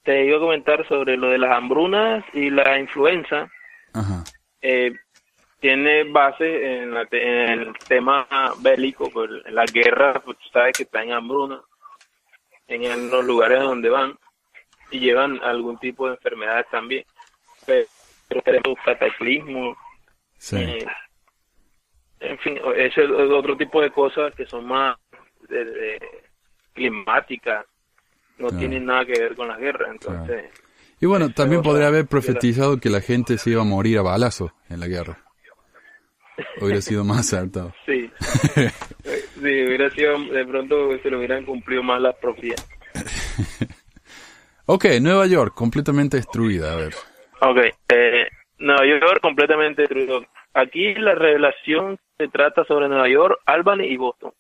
[0.04, 3.50] Te iba a comentar sobre lo de las hambrunas y la influenza.
[3.94, 4.24] Ajá
[4.64, 4.94] eh,
[5.64, 8.28] tiene base en, el tema
[8.60, 11.62] bélico, pues, en la guerra, pues tú sabes que está en hambruna,
[12.68, 14.20] en, los lugares donde van,
[14.92, 17.06] y llevan algún tipo de enfermedades también,
[17.66, 17.88] pero,
[18.44, 19.78] tenemos cataclismo,
[20.52, 20.86] eh,
[22.20, 24.98] en fin, ese es otro tipo de cosas que son más
[26.74, 27.66] climáticas,
[28.38, 30.44] no tienen nada que ver con la guerra, entonces...
[31.00, 34.52] Y bueno, también podría haber profetizado que la gente se iba a morir a balazo
[34.68, 35.23] en la guerra.
[36.62, 37.74] Hubiera sido más acertado.
[37.86, 38.10] Sí.
[39.36, 42.66] sí, hubiera sido, de pronto se lo hubieran cumplido más las profecías.
[44.66, 46.94] ok, Nueva York, completamente destruida, a ver.
[47.42, 47.58] Ok,
[47.90, 48.28] eh,
[48.60, 50.26] Nueva York completamente destruido.
[50.54, 54.32] Aquí la revelación se trata sobre Nueva York, Albany y Boston.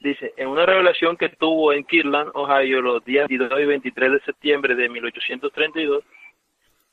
[0.00, 4.20] Dice, en una revelación que tuvo en Kirtland, Ohio, los días 22 y 23 de
[4.20, 6.04] septiembre de 1832,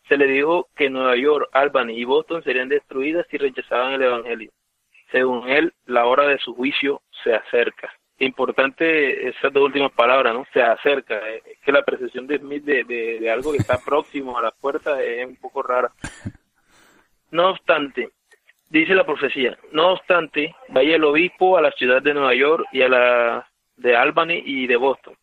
[0.09, 4.51] se le dijo que Nueva York, Albany y Boston serían destruidas si rechazaban el Evangelio.
[5.11, 7.93] Según él, la hora de su juicio se acerca.
[8.17, 10.45] Importante esas dos últimas palabras, ¿no?
[10.51, 11.17] Se acerca.
[11.29, 15.01] Es que la percepción de Smith de, de algo que está próximo a la puerta
[15.01, 15.91] es un poco rara.
[17.31, 18.09] No obstante,
[18.69, 22.83] Dice la profecía, no obstante, vaya el obispo a la ciudad de Nueva York y
[22.83, 25.15] a la de Albany y de Boston,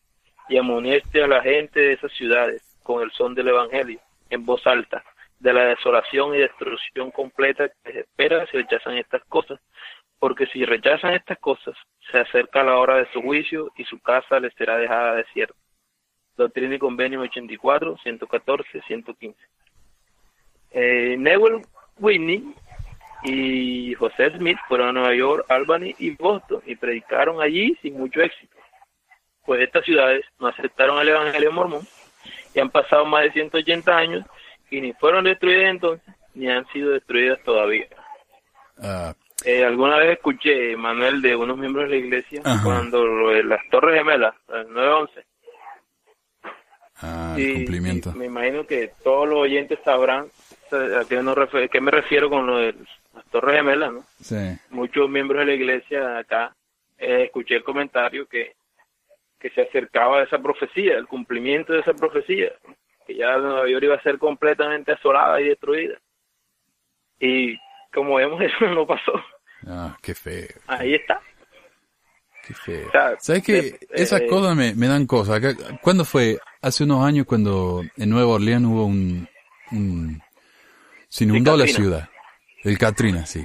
[0.49, 4.65] y amoneste a la gente de esas ciudades con el son del Evangelio, en voz
[4.67, 5.03] alta,
[5.39, 9.59] de la desolación y destrucción completa que se espera si rechazan estas cosas,
[10.19, 11.75] porque si rechazan estas cosas,
[12.11, 15.55] se acerca la hora de su juicio y su casa les será dejada desierta.
[16.35, 19.39] Doctrina y Convenio 84, 114, 115.
[20.71, 21.61] Eh, Newell
[21.99, 22.53] Whitney
[23.23, 28.21] y José Smith fueron a Nueva York, Albany y Boston y predicaron allí sin mucho
[28.21, 28.55] éxito.
[29.45, 31.87] Pues estas ciudades no aceptaron el Evangelio mormón
[32.61, 34.25] han pasado más de 180 años
[34.69, 37.87] y ni fueron destruidas entonces ni han sido destruidas todavía.
[38.79, 39.13] Ah,
[39.45, 43.59] Eh, alguna vez escuché, Manuel, de unos miembros de la iglesia, cuando lo de las
[43.69, 45.25] Torres Gemelas, el 911,
[47.01, 48.13] ah, el cumplimiento.
[48.13, 50.25] me imagino que todos los oyentes sabrán
[50.71, 52.75] a qué, qué me refiero con lo de
[53.13, 54.03] las Torres Gemelas, ¿no?
[54.19, 54.57] Sí.
[54.71, 56.55] Muchos miembros de la iglesia acá,
[56.97, 58.56] eh, escuché el comentario que,
[59.39, 62.51] que se acercaba a esa profecía, el cumplimiento de esa profecía,
[63.05, 65.97] que ya Nueva York iba a ser completamente asolada y destruida.
[67.19, 67.57] Y
[67.93, 69.13] como vemos, eso no pasó.
[69.67, 70.47] Ah, qué feo.
[70.67, 71.19] Ahí está.
[72.45, 72.87] Qué feo.
[72.87, 73.57] O sea, ¿Sabes qué?
[73.59, 75.41] eh, Esas eh, cosas me, me dan cosas.
[75.81, 76.37] ¿Cuándo fue?
[76.61, 79.27] Hace unos años cuando en Nueva Orleans hubo un...
[79.71, 80.21] un-
[81.09, 82.09] se inundó la ciudad.
[82.63, 83.43] El Katrina, sí.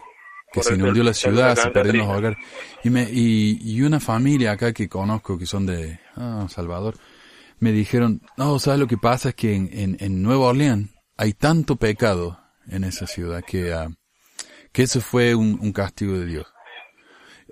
[0.53, 2.39] Que se inundó la ciudad, se perdieron los hogares.
[2.85, 6.97] Y, me, y, y una familia acá que conozco, que son de ah, Salvador,
[7.59, 9.31] me dijeron, no, ¿sabes lo que pasa?
[9.31, 12.39] Es que en, en, en Nueva Orleans hay tanto pecado
[12.69, 13.89] en esa ciudad que, ah,
[14.73, 16.47] que eso fue un, un castigo de Dios.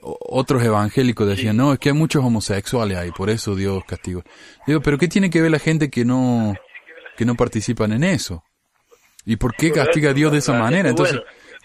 [0.03, 4.23] O- Otros evangélicos decían, no, es que hay muchos homosexuales ahí, por eso Dios castigó.
[4.67, 6.55] Digo, pero ¿qué tiene que ver la gente que no,
[7.17, 8.43] que no participan en eso?
[9.27, 10.89] ¿Y por qué castiga a Dios de esa manera?
[10.91, 11.21] Entonces.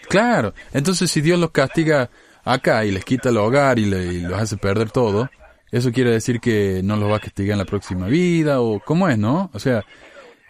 [0.08, 2.10] Claro, entonces si Dios los castiga
[2.44, 5.28] acá y les quita el hogar y, le- y los hace perder todo,
[5.72, 9.08] eso quiere decir que no los va a castigar en la próxima vida o cómo
[9.08, 9.50] es, ¿no?
[9.52, 9.84] O sea,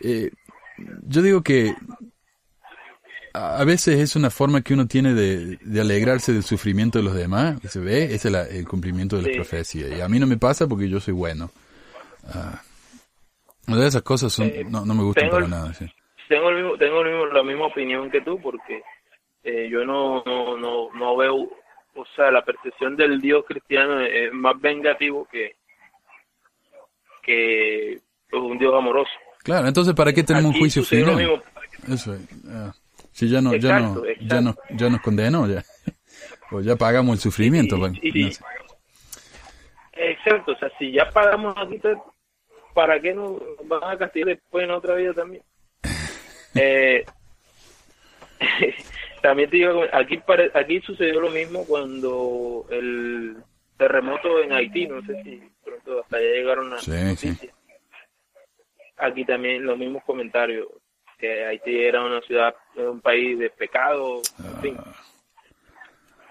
[0.03, 0.31] eh,
[1.07, 1.75] yo digo que
[3.33, 7.15] a veces es una forma que uno tiene de, de alegrarse del sufrimiento de los
[7.15, 9.35] demás, y se ve, ese es la- el cumplimiento de la Sí.
[9.35, 9.89] profecía.
[9.97, 11.51] Y a mí no me pasa porque yo soy bueno.
[12.33, 12.63] Ah,
[13.67, 15.75] de esas cosas son, Eh, no, no me gustan tengo para nada.
[15.75, 15.87] sí.
[16.29, 18.83] tengo el mismo, tengo el mismo- la misma opinión que tú porque
[19.49, 21.37] eh, yo no, no, no, no veo,
[21.95, 25.55] o sea, la percepción del Dios cristiano es más vengativo que,
[27.23, 29.11] que pues, un Dios amoroso.
[29.45, 31.17] Claro, entonces ¿para qué tenemos un juicio final?
[31.17, 31.43] mismo.
[31.89, 32.21] Eso es.
[32.49, 32.73] ah,
[33.13, 34.75] si ya no, ya no, Exacto, ya nos, exacto.
[34.77, 35.63] ya nos condenó, ya.
[36.53, 37.77] O ya pagamos el sufrimiento.
[37.77, 38.45] Y- bueno, y- no sé.
[39.95, 41.97] Exacto, o sea, si ya pagamos aquí, pues,
[42.75, 45.43] ¿para qué nos van a castigar después en otra vida también?
[46.59, 47.05] Eh,
[49.27, 50.21] también te digo, aquí,
[50.55, 53.37] aquí sucedió lo mismo cuando el
[53.77, 57.37] terremoto en Haití, no sé si pronto hasta allá llegaron las Sí, noticias.
[57.39, 57.51] sí.
[58.99, 60.69] Aquí también los mismos comentarios,
[61.19, 64.77] que Haití era una ciudad, un país de pecado, en fin.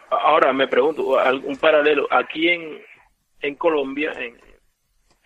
[0.09, 2.81] Ahora me pregunto, algún paralelo, aquí en,
[3.41, 4.39] en Colombia, en,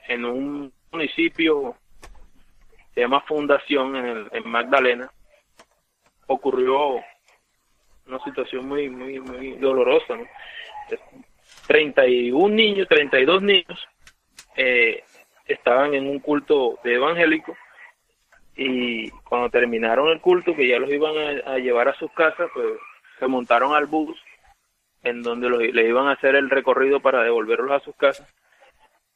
[0.07, 1.75] en un municipio
[2.95, 5.11] se llama Fundación, en, el- en Magdalena,
[6.27, 6.99] ocurrió
[8.09, 10.25] una situación muy, muy, muy dolorosa, ¿no?
[11.67, 13.87] 31 niños, 32 niños
[14.55, 15.03] eh,
[15.45, 17.55] estaban en un culto de evangélico
[18.55, 22.49] y cuando terminaron el culto, que ya los iban a, a llevar a sus casas,
[22.53, 22.65] pues
[23.19, 24.17] se montaron al bus
[25.03, 28.33] en donde los, le iban a hacer el recorrido para devolverlos a sus casas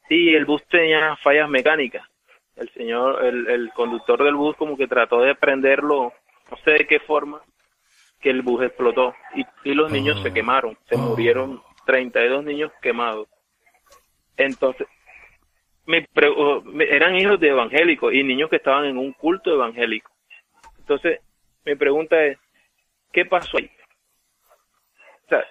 [0.09, 2.07] y el bus tenía fallas mecánicas.
[2.55, 6.13] El señor, el, el conductor del bus como que trató de prenderlo,
[6.51, 7.41] no sé de qué forma,
[8.23, 10.99] que el bus explotó y, y los niños se quemaron, se Oh.
[10.99, 13.27] murieron 32 niños quemados.
[14.37, 14.87] Entonces,
[15.85, 16.31] me pre-
[16.89, 20.09] eran hijos de evangélicos y niños que estaban en un culto evangélico.
[20.79, 21.19] Entonces,
[21.65, 22.37] mi pregunta es,
[23.11, 23.69] ¿qué pasó ahí?
[25.25, 25.43] O sea,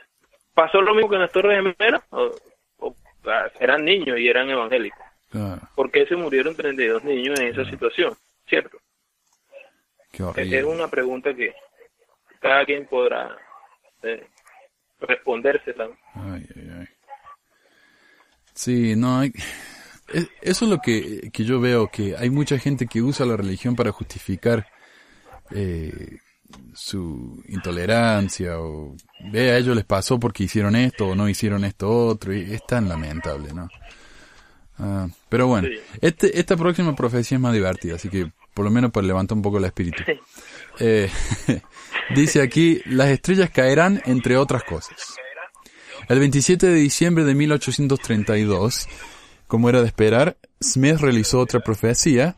[0.55, 2.03] ¿pasó lo mismo que en las Torres Gemelas?
[2.11, 2.31] ¿O,
[2.79, 2.97] o,
[3.27, 4.99] ah, eran niños y eran evangélicos?
[5.31, 8.15] Claro, ¿Por qué se murieron 32 niños en esa situación?
[8.47, 8.79] ¿Cierto?
[10.13, 10.59] qué horrible.
[10.59, 11.55] es una pregunta que
[12.43, 13.37] cada quien podrá
[14.03, 14.27] eh.
[16.15, 16.87] Ay, ay, ay.
[18.55, 19.33] Sí, no hay...
[20.13, 23.37] es- Eso es lo que, que yo veo, que hay mucha gente que usa la
[23.37, 24.67] religión para justificar
[25.51, 26.19] eh,
[26.75, 28.95] su intolerancia o
[29.33, 32.65] ve a ellos les pasó porque hicieron esto o no hicieron esto otro y es
[32.67, 33.69] tan lamentable, ¿no?
[34.79, 35.81] Ah, pero bueno, Sí.
[36.01, 39.43] este, esta próxima profecía es más divertida, así que por lo menos para levantar un
[39.43, 40.03] poco el espíritu.
[40.79, 41.11] Eh,
[42.15, 45.15] dice aquí, las estrellas caerán entre otras cosas.
[46.09, 48.89] El 27 de diciembre de 1832
[49.47, 52.37] Como era de esperar, Smith realizó otra profecía.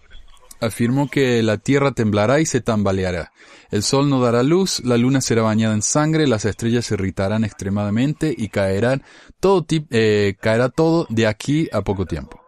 [0.61, 3.33] Afirmó que la tierra temblará y se tambaleará.
[3.71, 7.45] El sol no dará luz, la luna será bañada en sangre, las estrellas se irritarán
[7.45, 9.03] extremadamente y caerán
[9.41, 12.44] todo eh, caerá todo de aquí a poco tiempo.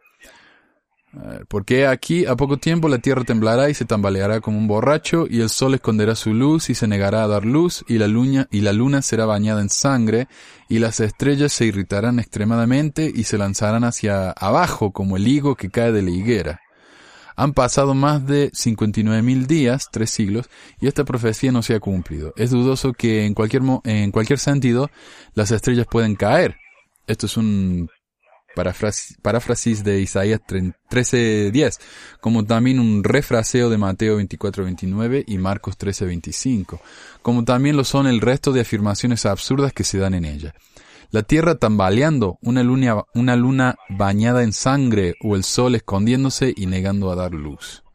[1.16, 5.26] Ver, Porque aquí a poco tiempo la tierra temblará y se tambaleará como un borracho,
[5.28, 8.48] y el sol esconderá su luz y se negará a dar luz, y la luna,
[8.50, 10.28] y la luna será bañada en sangre,
[10.68, 15.70] y las estrellas se irritarán extremadamente y se lanzarán hacia abajo como el higo que
[15.70, 16.60] cae de la higuera.
[17.34, 20.48] Han pasado más de 59.000 días, tres siglos,
[20.80, 22.32] y esta profecía no se ha cumplido.
[22.36, 24.90] Es dudoso que en cualquier, en cualquier sentido
[25.34, 26.56] las estrellas pueden caer.
[27.06, 27.88] Esto es un
[28.56, 31.78] paráfrasis de Isaías 13.10,
[32.20, 36.80] como también un refraseo de Mateo 24.29 y Marcos 13.25,
[37.22, 40.54] como también lo son el resto de afirmaciones absurdas que se dan en ella.
[41.12, 46.66] La tierra tambaleando, una luna, una luna bañada en sangre o el sol escondiéndose y
[46.66, 47.85] negando a dar luz.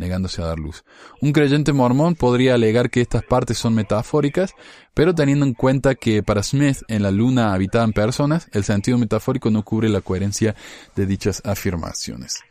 [0.00, 0.82] Negándose a dar luz.
[1.20, 4.54] Un creyente mormón podría alegar que estas partes son metafóricas,
[4.94, 9.50] pero teniendo en cuenta que para Smith en la luna habitaban personas, el sentido metafórico
[9.50, 10.54] no cubre la coherencia
[10.96, 12.42] de dichas afirmaciones.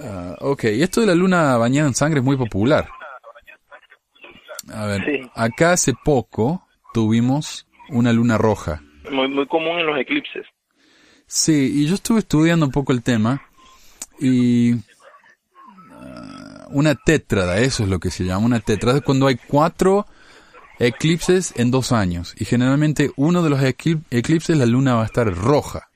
[0.00, 2.88] Ah, ok, esto de la luna bañada en sangre es muy popular.
[4.72, 5.30] A ver, Sí.
[5.34, 8.80] acá hace poco tuvimos una luna roja.
[9.12, 10.46] Muy, muy común en los eclipses.
[11.26, 13.42] Sí, y yo estuve estudiando un poco el tema
[14.18, 14.76] y
[16.70, 20.06] una tétrada, eso es lo que se llama una tétrada, es cuando hay cuatro
[20.78, 22.34] eclipses en dos años.
[22.38, 25.88] Y generalmente uno de los eclip- eclipses la luna va a estar roja.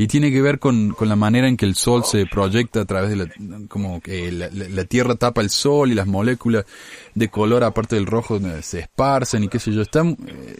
[0.00, 2.84] Y tiene que ver con, con la manera en que el sol se proyecta a
[2.84, 3.26] través de la,
[3.66, 6.66] como que la, tierra tapa el sol y las moléculas
[7.16, 10.56] de color aparte del rojo eh, se esparcen y qué sé yo, están, eh,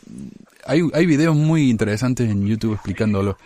[0.67, 3.39] hay, hay videos muy interesantes en YouTube explicándolo.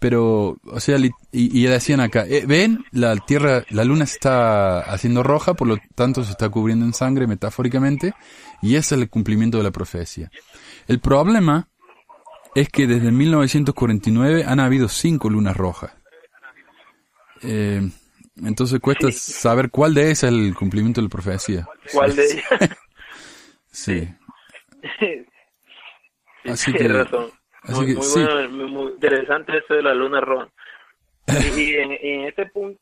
[0.00, 4.80] Pero, o sea, y, y decían acá, eh, ven, la tierra, la luna se está
[4.80, 8.14] haciendo roja, por lo tanto se está cubriendo en sangre metafóricamente,
[8.62, 10.30] y ese es el cumplimiento de la profecía.
[10.88, 11.68] El problema
[12.54, 15.92] es que desde 1949 han habido cinco lunas rojas.
[17.42, 17.88] Eh,
[18.42, 21.68] entonces cuesta saber cuál de esas es el cumplimiento de la profecía.
[21.92, 22.44] ¿Cuál de ellas?
[23.70, 24.08] Sí.
[26.42, 27.26] Sí, Así que- razón.
[27.62, 28.22] Así Muy, que muy sí.
[28.24, 30.48] bueno, muy, interesante eso de la luna roja.
[31.54, 32.80] Y, y en, en este punto,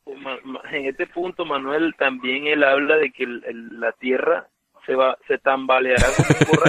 [0.71, 4.47] en este punto, Manuel, también él habla de que el- el- la tierra
[4.85, 6.07] se va, se tambaleará
[6.47, 6.63] como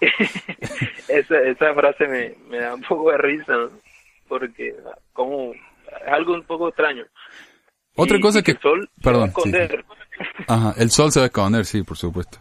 [1.08, 3.70] esa, esa frase me, me da un poco de risa, ¿no?
[4.28, 4.74] porque
[5.12, 7.04] como es algo un poco extraño.
[7.96, 8.52] Otra Y- cosa que...
[8.52, 9.28] el sol se va a sí.
[9.28, 9.84] esconder.
[10.48, 12.38] Ajá, el sol se va a esconder, sí, por supuesto.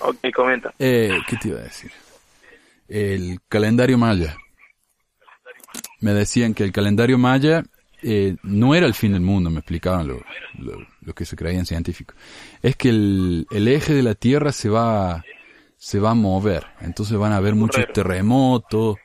[0.00, 0.74] Ok, comenta.
[0.78, 1.90] Eh, ¿Qué te iba a decir?
[2.88, 4.36] El calendario maya.
[6.00, 7.62] Me decían que el calendario maya
[8.02, 10.20] eh, no era el fin del mundo, me explicaban lo,
[10.58, 12.16] lo, lo que se creían científicos.
[12.60, 15.24] Es que el, el eje de la Tierra se va,
[15.76, 18.96] se va a mover, entonces van a haber muchos terremotos.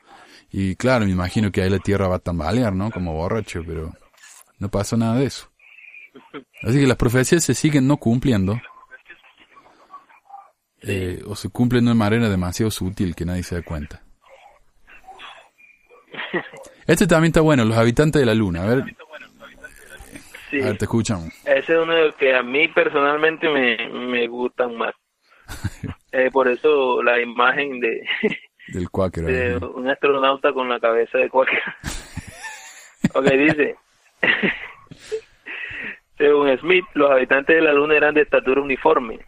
[0.50, 2.90] Y claro, me imagino que ahí la Tierra va a tambalear, ¿no?
[2.90, 3.92] Como borracho, pero
[4.58, 5.50] no pasó nada de eso.
[6.62, 8.60] Así que las profecías se siguen no cumpliendo.
[10.82, 14.02] Eh, o se cumplen de una manera demasiado sutil que nadie se da cuenta.
[16.86, 18.62] Este también está bueno, los habitantes de la luna.
[18.62, 18.84] A ver,
[20.50, 20.62] Sí.
[20.62, 21.28] a ver te escuchamos.
[21.44, 24.94] Ese es uno de los que a mí personalmente me, me gustan más.
[26.10, 28.00] Eh, por eso la imagen de,
[28.68, 29.26] Del cuáquero.
[29.26, 29.68] de ahí, ¿no?
[29.72, 31.60] un astronauta con la cabeza de cualquier.
[33.14, 33.76] ok, dice.
[36.16, 39.18] Según Smith, los habitantes de la Luna eran de estatura uniforme,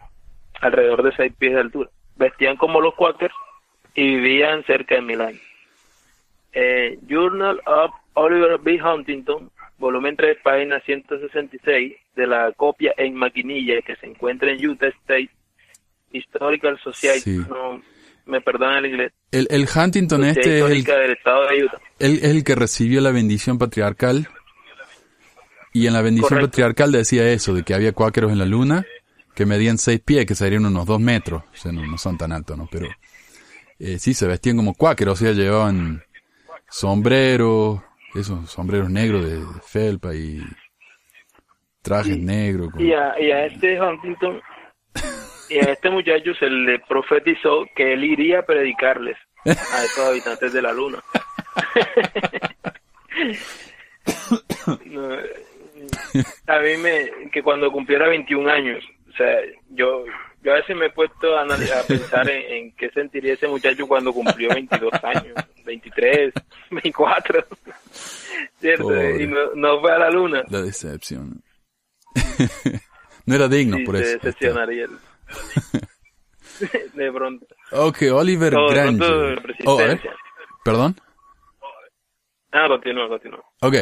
[0.61, 1.89] alrededor de 6 pies de altura.
[2.15, 3.33] Vestían como los Quakers
[3.95, 5.41] y vivían cerca de mil años.
[6.53, 8.79] Eh, Journal of Oliver B.
[8.81, 14.87] Huntington, volumen 3, página 166, de la copia en maquinilla que se encuentra en Utah
[14.87, 15.29] State
[16.11, 17.37] Historical Society.
[17.37, 17.45] Sí.
[17.49, 17.81] No,
[18.25, 19.13] me perdona el inglés.
[19.31, 21.77] El, el Huntington Sociedad este es el, Histórica del Estado de Utah.
[21.99, 24.27] él es el que recibió la bendición patriarcal.
[25.73, 26.49] Y en la bendición Correcto.
[26.49, 28.85] patriarcal decía eso, de que había cuáqueros en la luna
[29.35, 31.43] que medían seis pies, que serían unos dos metros.
[31.53, 32.67] O sea, no, no son tan altos, ¿no?
[32.71, 32.87] Pero
[33.79, 36.03] eh, sí, se vestían como cuáqueros, o sea, llevaban
[36.69, 37.81] sombreros,
[38.15, 40.41] esos sombreros negros de felpa y
[41.81, 42.71] trajes negros.
[42.71, 44.41] con- Y a, y a este Huntington
[45.49, 50.53] y a este muchacho se le profetizó que él iría a predicarles a estos habitantes
[50.53, 50.99] de la luna.
[54.85, 55.13] No,
[56.47, 59.37] a mí me que cuando cumpliera 21 años, o sea,
[59.69, 60.05] yo
[60.43, 63.87] yo a veces me he puesto a, a pensar en, en qué sentiría ese muchacho
[63.87, 65.35] cuando cumplió 22 años,
[65.65, 66.33] 23,
[66.71, 67.45] 2004.
[68.59, 68.83] ¿Cierto?
[68.83, 69.23] Pobre.
[69.23, 70.43] Y no, no fue a la luna.
[70.49, 71.43] La decepción.
[73.25, 74.13] no era digno Sí, por se eso.
[74.23, 74.85] decepcionaría.
[74.85, 74.91] él.
[76.93, 77.45] de pronto.
[77.71, 79.41] Ok, Oliver No, Granger.
[79.65, 80.01] Oh, a ver.
[80.63, 80.95] ¿Perdón?
[82.51, 83.43] Ah, continúa, continúa.
[83.61, 83.75] Ok.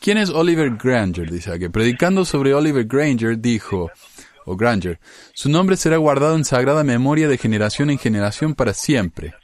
[0.00, 1.30] ¿Quién es Oliver Granger?
[1.30, 1.68] Dice aquí.
[1.68, 3.90] Predicando sobre Oliver Granger, dijo,
[4.46, 4.98] o Granger,
[5.34, 9.34] su nombre será guardado en sagrada memoria de generación en generación para siempre.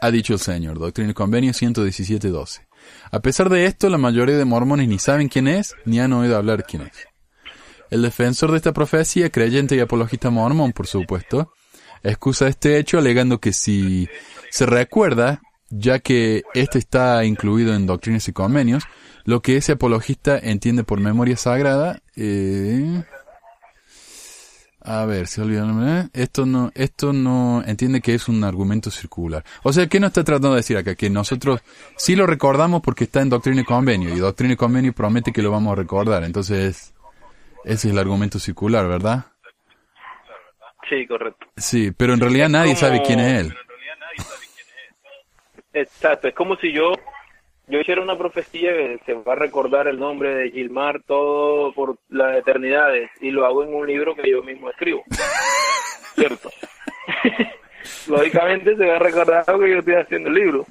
[0.00, 0.78] Ha dicho el Señor.
[0.78, 2.66] Doctrina y Convenio 117.12.
[3.12, 6.36] A pesar de esto, la mayoría de mormones ni saben quién es, ni han oído
[6.36, 7.08] hablar quién es.
[7.90, 11.52] El defensor de esta profecía, creyente y apologista mormón, por supuesto,
[12.02, 14.08] excusa este hecho alegando que si
[14.50, 15.40] se recuerda,
[15.70, 18.84] ya que este está incluido en doctrinas y convenios,
[19.24, 23.04] lo que ese apologista entiende por memoria sagrada, eh,
[24.84, 26.08] a ver, se olvidaron, ¿eh?
[26.12, 29.44] esto no, esto no entiende que es un argumento circular.
[29.62, 30.94] O sea, ¿qué nos está tratando de decir acá?
[30.94, 31.60] Que nosotros
[31.96, 35.42] sí lo recordamos porque está en doctrina y convenio, y doctrina y convenio promete que
[35.42, 36.94] lo vamos a recordar, entonces
[37.64, 39.26] ese es el argumento circular, ¿verdad?
[40.90, 41.46] Sí, correcto.
[41.56, 43.54] Sí, pero en realidad nadie como- sabe quién es él.
[45.74, 46.92] Exacto, es como si yo
[47.68, 51.96] yo hiciera una profecía que se va a recordar el nombre de Gilmar todo por
[52.08, 55.04] las eternidades y lo hago en un libro que yo mismo escribo.
[56.14, 56.50] ¿Cierto?
[58.08, 60.66] Lógicamente se va a recordar que yo estoy haciendo el libro.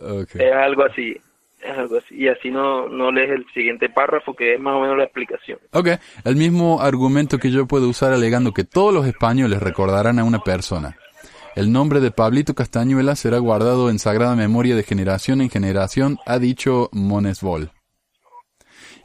[0.00, 0.34] Ok.
[0.34, 1.16] Es algo así.
[1.62, 2.14] Es algo así.
[2.14, 5.58] Y así no, no lees el siguiente párrafo que es más o menos la explicación.
[5.72, 5.88] Ok,
[6.24, 10.40] el mismo argumento que yo puedo usar alegando que todos los españoles recordarán a una
[10.40, 10.96] persona.
[11.54, 16.40] El nombre de Pablito Castañuela será guardado en sagrada memoria de generación en generación, ha
[16.40, 17.70] dicho Monesbol.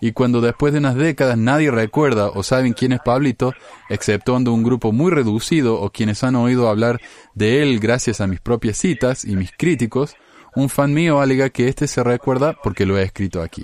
[0.02, 3.54] Y cuando después de unas décadas nadie recuerda o saben quién es Pablito,
[3.90, 7.00] exceptuando un grupo muy reducido o quienes han oído hablar
[7.36, 10.16] de él gracias a mis propias citas y mis críticos,
[10.56, 13.64] un fan mío alega que este se recuerda porque lo he escrito aquí.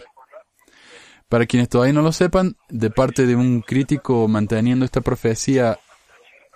[1.28, 5.80] Para quienes todavía no lo sepan, de parte de un crítico manteniendo esta profecía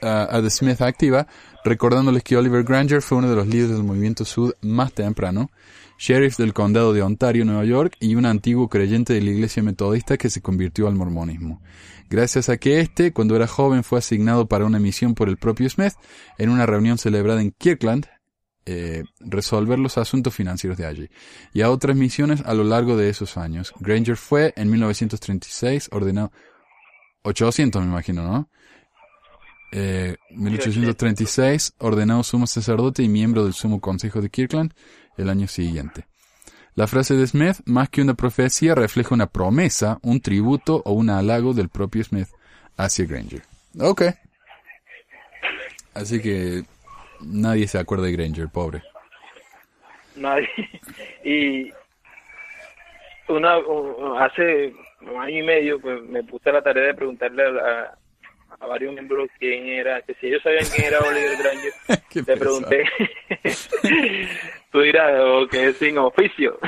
[0.01, 1.27] ah, a Smith activa,
[1.69, 5.51] recordándoles que Oliver Granger fue uno de los líderes del movimiento Sud más temprano,
[5.99, 10.17] sheriff del condado de Ontario, Nueva York, y un antiguo creyente de la iglesia metodista
[10.17, 11.61] que se convirtió al mormonismo.
[12.09, 15.69] Gracias a que éste, cuando era joven, fue asignado para una misión por el propio
[15.69, 15.93] Smith
[16.39, 18.07] en una reunión celebrada en Kirkland,
[18.65, 21.09] eh, resolver los asuntos financieros de allí,
[21.53, 23.73] y a otras misiones a lo largo de esos años.
[23.79, 26.31] Granger fue, en 1936, ordenado,
[27.21, 28.49] 800 me imagino, ¿no?
[29.71, 34.73] Eh, 1836, ordenado sumo sacerdote y miembro del sumo consejo de Kirkland
[35.17, 36.05] el año siguiente.
[36.75, 41.09] La frase de Smith, más que una profecía, refleja una promesa, un tributo o un
[41.09, 42.27] halago del propio Smith
[42.77, 43.41] hacia Granger.
[43.79, 44.03] Ok.
[45.93, 46.63] Así que
[47.21, 48.81] nadie se acuerda de Granger, pobre.
[50.15, 50.47] Nadie.
[51.23, 51.71] Y
[53.27, 53.55] una
[54.23, 57.97] hace un año y medio pues me puse a la tarea de preguntarle a, a-
[58.59, 61.73] a varios miembros quién era, que si ellos sabían quién era Oliver Granger,
[62.13, 62.39] le pesado.
[62.39, 62.83] pregunté,
[64.71, 66.59] tú dirás, o que es sin oficio.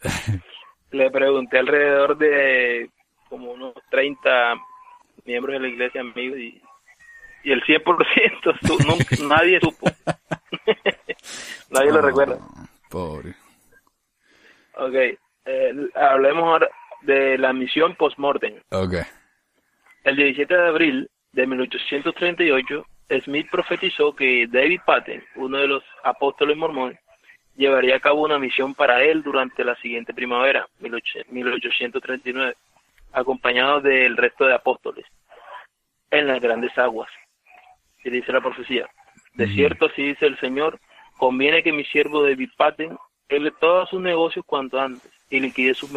[0.92, 2.90] le pregunté alrededor de
[3.28, 4.54] como unos 30
[5.24, 6.62] miembros de la iglesia amigos y,
[7.44, 9.86] y el 100% su- nunca- nadie supo.
[11.70, 12.38] nadie lo recuerda.
[12.88, 13.34] Pobre.
[14.78, 16.68] Ok, eh, hablemos ahora
[17.02, 18.60] de la misión post-mortem.
[18.70, 18.94] Ok.
[20.04, 22.86] El 17 de abril de 1838,
[23.22, 26.98] Smith profetizó que David Patton, uno de los apóstoles mormones,
[27.54, 32.56] llevaría a cabo una misión para él durante la siguiente primavera, 18- 1839,
[33.12, 35.04] acompañado del resto de apóstoles,
[36.10, 37.10] en las grandes aguas.
[38.02, 38.88] Y dice la profecía,
[39.34, 40.80] de cierto, así dice el Señor,
[41.18, 45.90] conviene que mi siervo David Patton arregle todos sus negocios cuanto antes y liquide sus,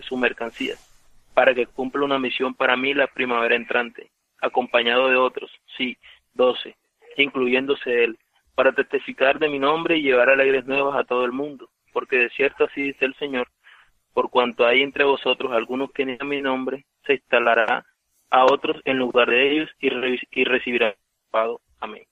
[0.00, 0.92] sus mercancías
[1.32, 4.10] para que cumpla una misión para mí la primavera entrante,
[4.42, 5.96] acompañado de otros, sí,
[6.34, 6.76] doce,
[7.16, 8.18] incluyéndose él,
[8.54, 12.30] para testificar de mi nombre y llevar alegres nuevas a todo el mundo, porque de
[12.30, 13.48] cierto así dice el Señor,
[14.12, 17.86] por cuanto hay entre vosotros algunos que niegan mi nombre, se instalará
[18.30, 20.94] a otros en lugar de ellos y, re- y recibirá
[21.30, 21.60] pago.
[21.80, 22.04] Amén.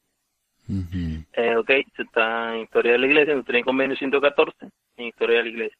[0.68, 1.24] Ujú.
[1.34, 4.56] Eh, ok, esto está en Historia de la Iglesia, en el convenio 114,
[4.96, 5.78] en Historia de la Iglesia.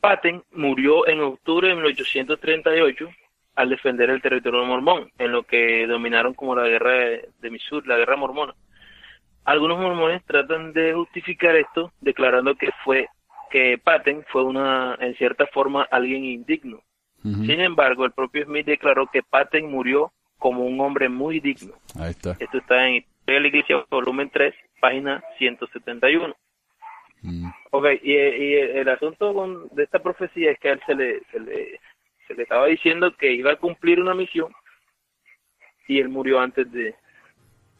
[0.00, 3.08] Patten murió en octubre de 1838
[3.56, 7.88] al defender el territorio mormón, en lo que dominaron como la guerra de, de Missouri,
[7.88, 8.54] la guerra mormona.
[9.44, 13.08] Algunos mormones tratan de justificar esto declarando que fue
[13.50, 16.80] que Patten fue una en cierta forma alguien indigno.
[17.22, 21.72] Sin embargo, el propio Smith declaró que Patten murió como un hombre muy digno.
[21.98, 22.36] Ahí está.
[22.38, 26.36] Esto está en de la Iglesia, volumen 3, página 171.
[27.22, 27.48] Mm.
[27.72, 31.20] Ok, y, y el asunto con, de esta profecía es que a él se le,
[31.32, 31.80] se le,
[32.26, 34.52] se le estaba diciendo que iba a cumplir una misión
[35.88, 36.94] y él murió antes de,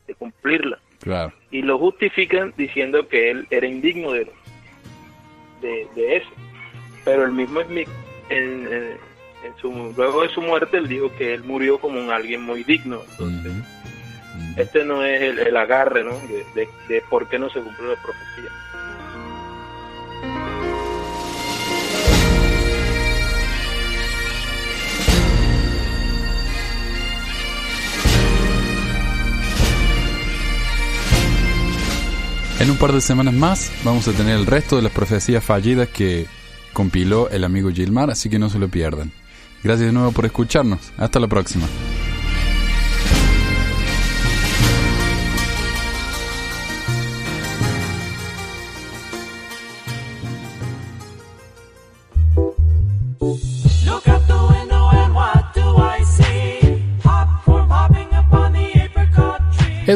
[0.06, 0.78] de cumplirla.
[1.00, 1.32] Claro.
[1.50, 4.30] Y lo justifican diciendo que él era indigno de,
[5.60, 6.30] de, de eso.
[7.04, 7.88] Pero el mismo Smith,
[8.28, 8.98] en, en-
[9.44, 12.64] en su, luego de su muerte, él dijo que él murió como un alguien muy
[12.64, 13.00] digno.
[13.12, 13.52] Entonces,
[14.56, 16.18] este no es el, el agarre, ¿no?
[16.20, 18.50] De, de, de por qué no se cumplió la profecía.
[32.76, 36.26] Un par de semanas más vamos a tener el resto de las profecías fallidas que
[36.74, 39.12] compiló el amigo Gilmar, así que no se lo pierdan.
[39.64, 40.92] Gracias de nuevo por escucharnos.
[40.98, 41.66] Hasta la próxima.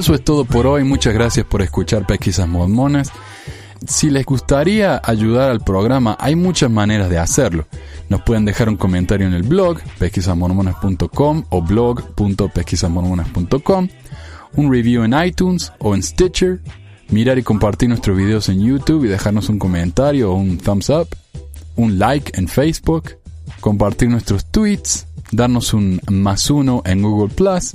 [0.00, 0.82] Eso es todo por hoy.
[0.82, 3.12] Muchas gracias por escuchar Pesquisas Mormonas.
[3.86, 7.66] Si les gustaría ayudar al programa, hay muchas maneras de hacerlo.
[8.08, 13.88] Nos pueden dejar un comentario en el blog pesquisasmormonas.com o blog.pesquisasmormonas.com,
[14.56, 16.62] un review en iTunes o en Stitcher,
[17.10, 21.08] mirar y compartir nuestros videos en YouTube y dejarnos un comentario o un thumbs up,
[21.76, 23.18] un like en Facebook,
[23.60, 27.74] compartir nuestros tweets, darnos un más uno en Google Plus,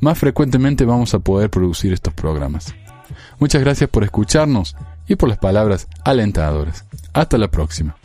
[0.00, 2.74] más frecuentemente vamos a poder producir estos programas.
[3.38, 4.76] Muchas gracias por escucharnos
[5.06, 6.84] y por las palabras alentadoras.
[7.12, 7.96] Hasta la próxima.